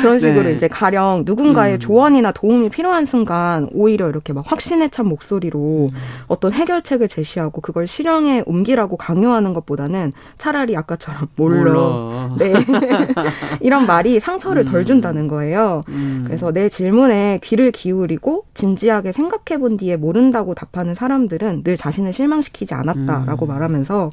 [0.00, 0.54] 그런 식으로 네.
[0.54, 1.78] 이제 가령 누군가의 음.
[1.78, 5.98] 조언이나 도움이 필요한 순간 오히려 이렇게 막 확신에 찬 목소리로 음.
[6.26, 12.34] 어떤 해결책을 제시하고 그걸 실행에 옮기라고 강요하는 것보다는 차라리 아까처럼 몰라.
[12.38, 12.52] 네.
[13.60, 14.84] 이런 말이 상처를 덜 음.
[14.84, 15.82] 준다는 거예요.
[15.88, 16.24] 음.
[16.26, 22.74] 그래서 내 질문에 귀를 기울이고 진지하게 생각해 본 뒤에 모른다고 답하는 사람들은 늘 자신을 실망시키지
[22.74, 23.48] 않았다라고 음.
[23.48, 24.10] 말하면서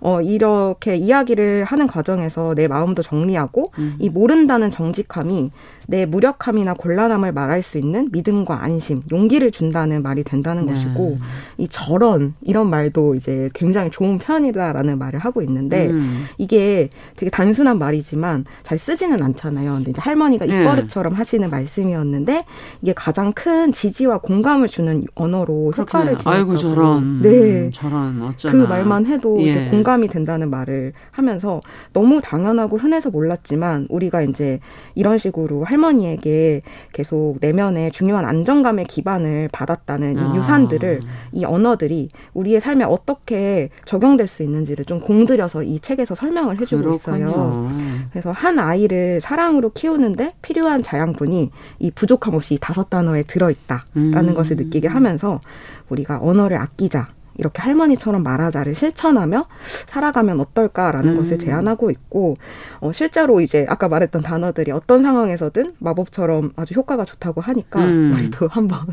[0.00, 3.96] 어, 이렇게 이야기를 하는 과정에서 내 마음도 정리하고 음.
[3.98, 5.50] 이 모른다는 정직함이
[5.86, 10.72] 내 무력함이나 곤란함을 말할 수 있는 믿음과 안심, 용기를 준다는 말이 된다는 네.
[10.72, 11.16] 것이고
[11.58, 16.26] 이 저런 이런 말도 이제 굉장히 좋은 편이다라는 말을 하고 있는데 음.
[16.38, 19.74] 이게 되게 단순한 말이지만 잘 쓰지는 않잖아요.
[19.76, 20.60] 근데 이제 할머니가 네.
[20.60, 21.16] 입버릇처럼 네.
[21.16, 22.44] 하시는 말씀이었는데
[22.82, 26.30] 이게 가장 큰 지지와 공감을 주는 언어로 효과를 지녔다고.
[26.30, 27.22] 아이고 저런.
[27.22, 27.70] 네.
[27.72, 28.52] 저런 어쩌나.
[28.52, 29.68] 그 말만 해도 예.
[29.70, 31.60] 공감이 된다는 말을 하면서
[31.92, 34.58] 너무 당연하고 흔해서 몰랐지만 우리가 이제
[34.94, 36.62] 이런 식으로 할 할머니에게
[36.92, 40.34] 계속 내면에 중요한 안정감의 기반을 받았다는 이 아.
[40.34, 41.00] 유산들을
[41.32, 47.16] 이 언어들이 우리의 삶에 어떻게 적용될 수 있는지를 좀 공들여서 이 책에서 설명을 해주고 그렇군요.
[47.26, 47.70] 있어요.
[48.10, 54.34] 그래서 한 아이를 사랑으로 키우는데 필요한 자양분이 이 부족함 없이 다섯 단어에 들어있다라는 음.
[54.34, 55.40] 것을 느끼게 하면서
[55.88, 57.15] 우리가 언어를 아끼자.
[57.38, 59.46] 이렇게 할머니처럼 말하자를 실천하며
[59.86, 61.16] 살아가면 어떨까라는 음.
[61.16, 62.36] 것을 제안하고 있고
[62.80, 68.12] 어, 실제로 이제 아까 말했던 단어들이 어떤 상황에서든 마법처럼 아주 효과가 좋다고 하니까 음.
[68.14, 68.86] 우리도 한번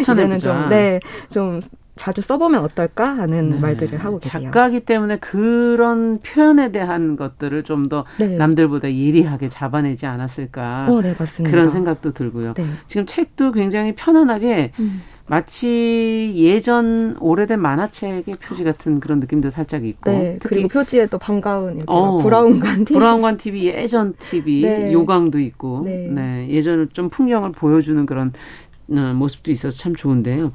[0.00, 1.60] 이제는 좀 네, 좀
[1.96, 3.58] 자주 써보면 어떨까 하는 네.
[3.58, 4.42] 말들을 하고 계세요.
[4.44, 8.36] 작가기 때문에 그런 표현에 대한 것들을 좀더 네.
[8.36, 10.88] 남들보다 예리하게 잡아내지 않았을까.
[10.90, 11.50] 어, 네, 맞습니다.
[11.50, 12.52] 그런 생각도 들고요.
[12.52, 12.66] 네.
[12.86, 15.02] 지금 책도 굉장히 편안하게 음.
[15.28, 21.82] 마치 예전 오래된 만화책의 표지 같은 그런 느낌도 살짝 있고 네, 그리고 표지에 또 반가운
[21.86, 24.92] 어, 브라운관 TV 브라운관 TV 예전 TV 네.
[24.92, 26.08] 요강도 있고 네.
[26.08, 28.32] 네 예전 좀 풍경을 보여주는 그런
[28.90, 30.52] 어, 모습도 있어서 참 좋은데요.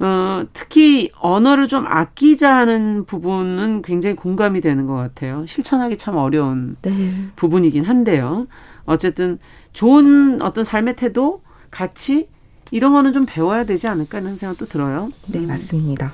[0.00, 5.44] 어, 특히 언어를 좀 아끼자 하는 부분은 굉장히 공감이 되는 것 같아요.
[5.46, 6.92] 실천하기 참 어려운 네.
[7.36, 8.46] 부분이긴 한데요.
[8.84, 9.38] 어쨌든
[9.72, 12.28] 좋은 어떤 삶의 태도, 가치
[12.70, 15.10] 이런 거는 좀 배워야 되지 않을까 하는 생각도 들어요.
[15.26, 16.12] 네, 맞습니다.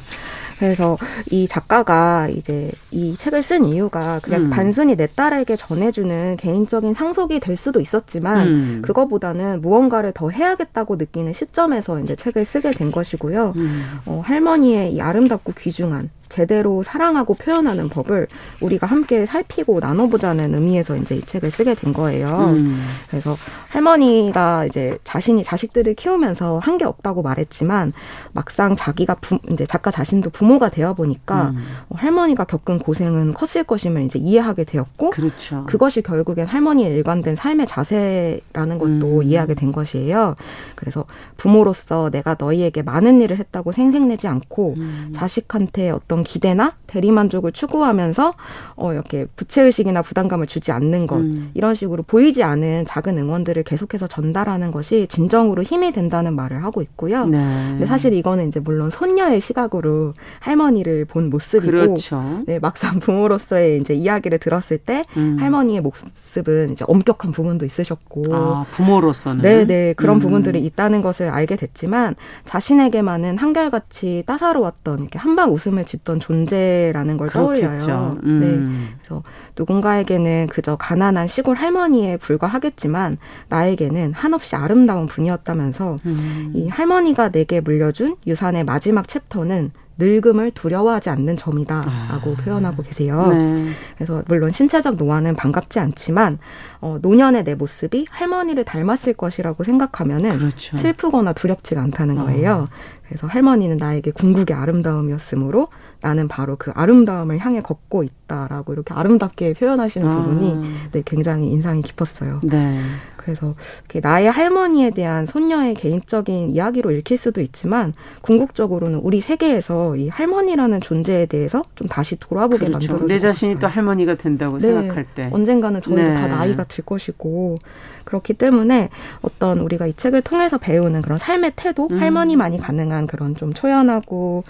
[0.59, 0.97] 그래서
[1.31, 4.51] 이 작가가 이제 이 책을 쓴 이유가 그냥 음.
[4.51, 8.83] 단순히 내 딸에게 전해주는 개인적인 상속이 될 수도 있었지만 음.
[8.83, 13.53] 그거보다는 무언가를 더 해야겠다고 느끼는 시점에서 이제 책을 쓰게 된 것이고요.
[13.57, 13.85] 음.
[14.07, 18.27] 어, 할머니의 이 아름답고 귀중한 제대로 사랑하고 표현하는 법을
[18.61, 22.53] 우리가 함께 살피고 나눠보자는 의미에서 이제 이 책을 쓰게 된 거예요.
[22.55, 22.85] 음.
[23.09, 23.37] 그래서
[23.69, 27.93] 할머니가 이제 자신이 자식들을 키우면서 한 게 없다고 말했지만
[28.33, 31.65] 막상 자기가 부, 이제 작가 자신도 부모가 되어 보니까 음.
[31.89, 35.65] 어, 할머니가 겪은 고생은 컸을 것임을 이제 이해하게 되었고 그렇죠.
[35.67, 39.23] 그것이 결국엔 할머니의 일관된 삶의 자세라는 것도 음.
[39.23, 40.35] 이해하게 된 것이에요.
[40.75, 41.05] 그래서
[41.37, 45.13] 부모로서 내가 너희에게 많은 일을 했다고 생색내지 않고 음.
[45.15, 48.35] 자식한테 어떤 기대나 대리만족을 추구하면서
[48.77, 51.51] 어 이렇게 부채 의식이나 부담감을 주지 않는 것 음.
[51.55, 57.27] 이런 식으로 보이지 않은 작은 응원들을 계속해서 전달하는 것이 진정으로 힘이 된다는 말을 하고 있고요.
[57.27, 57.39] 네.
[57.71, 62.43] 근데 사실 이거는 이제 물론 손녀의 시각으로 할머니를 본 모습이고 그렇죠.
[62.47, 65.37] 네, 막상 부모로서의 이제 이야기를 들었을 때 음.
[65.41, 69.95] 할머니의 모습은 이제 엄격한 부분도 있으셨고 아, 부모로서는 네, 네.
[69.97, 70.21] 그런 음.
[70.21, 72.15] 부분들이 있다는 것을 알게 됐지만
[72.45, 77.67] 자신에게만은 한결같이 따사로웠던 이렇게 한방 웃음을 짓던 존재라는 걸 그렇겠죠.
[77.67, 78.21] 떠올려요.
[78.25, 78.41] 음.
[78.41, 78.93] 네.
[78.99, 79.23] 그래서
[79.57, 86.53] 누군가에게는 그저 가난한 시골 할머니에 불과하겠지만 나에게는 한없이 아름다운 분이었다면서 음.
[86.55, 92.43] 이 할머니가 내게 물려준 유산의 마지막 챕터는 늙음을 두려워하지 않는 점이다라고 아.
[92.43, 93.29] 표현하고 계세요.
[93.29, 93.69] 네.
[93.95, 96.39] 그래서 물론 신체적 노화는 반갑지 않지만
[96.81, 100.77] 어, 노년의 내 모습이 할머니를 닮았을 것이라고 생각하면은 그렇죠.
[100.77, 102.25] 슬프거나 두렵지가 않다는 어.
[102.25, 102.65] 거예요.
[102.69, 102.75] 어.
[103.07, 105.69] 그래서 할머니는 나에게 궁극의 아름다움이었으므로
[106.05, 110.15] 나는 바로 그 아름다움을 향해 걷고 있다라고 이렇게 아름답게 표현하시는 아.
[110.15, 112.41] 부분이 네, 굉장히 인상이 깊었어요.
[112.45, 112.79] 네.
[113.17, 113.55] 그래서
[114.03, 121.25] 나의 할머니에 대한 손녀의 개인적인 이야기로 읽힐 수도 있지만 궁극적으로는 우리 세계에서 이 할머니라는 존재에
[121.25, 122.93] 대해서 좀 다시 돌아보게 그렇죠.
[122.93, 124.73] 만들어 내 자신이 또 할머니가 된다고 네.
[124.73, 126.13] 생각할 때 언젠가는 저희도 네.
[126.13, 127.57] 다 나이가 들 것이고
[128.05, 128.91] 그렇기 때문에
[129.23, 131.99] 어떤 우리가 이 책을 통해서 배우는 그런 삶의 태도 음.
[131.99, 134.45] 할머니만이 가능한 그런 좀 초연하고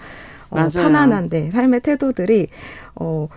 [0.49, 2.47] 어, 편안한데 삶의 태도들이
[2.95, 3.27] 어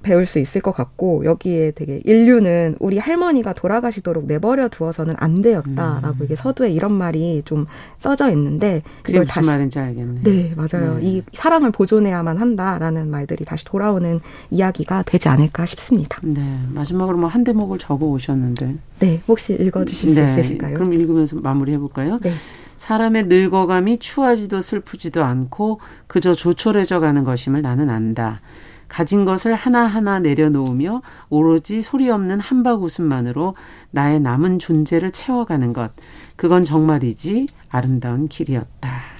[0.00, 6.16] 배울 수 있을 것 같고 여기에 되게 인류는 우리 할머니가 돌아가시도록 내버려 두어서는 안 되었다라고
[6.20, 6.24] 음.
[6.24, 7.66] 이게 서두에 이런 말이 좀
[7.98, 10.22] 써져 있는데 무슨 다시 말인지 알겠네.
[10.22, 10.98] 네, 맞아요.
[10.98, 11.00] 네.
[11.02, 16.20] 이 사랑을 보존해야만 한다라는 말들이 다시 돌아오는 이야기가 되지 않을까 싶습니다.
[16.22, 16.40] 네,
[16.72, 18.76] 마지막으로 뭐 한 대목을 적어 오셨는데.
[19.00, 20.28] 네, 혹시 읽어주실 네.
[20.28, 20.74] 수 있으실까요?
[20.74, 22.18] 그럼 읽으면서 마무리해 볼까요?
[22.22, 22.30] 네.
[22.78, 28.40] 사람의 늙어감이 추하지도 슬프지도 않고 그저 조촐해져 가는 것임을 나는 안다.
[28.88, 33.54] 가진 것을 하나하나 내려놓으며 오로지 소리 없는 한박 웃음만으로
[33.90, 35.92] 나의 남은 존재를 채워가는 것.
[36.36, 39.18] 그건 정말이지 아름다운 길이었다.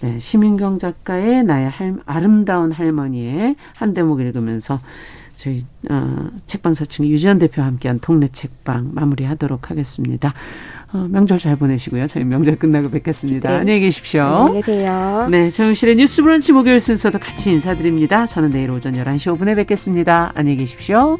[0.00, 4.80] 네, 시민경 작가의 나의 할, 아름다운 할머니의 한 대목 읽으면서
[5.36, 10.32] 저희 어, 책방 사층 유지연 대표와 함께한 동네 책방 마무리하도록 하겠습니다.
[10.92, 12.06] 어, 명절 잘 보내시고요.
[12.08, 13.48] 저희 명절 끝나고 뵙겠습니다.
[13.48, 13.56] 네.
[13.58, 14.22] 안녕히 계십시오.
[14.22, 15.28] 안녕히 계세요.
[15.30, 18.26] 네, 정영실의 뉴스 브런치 목요일 순서도 같이 인사드립니다.
[18.26, 20.32] 저는 내일 오전 11시 5분에 뵙겠습니다.
[20.34, 21.18] 안녕히 계십시오.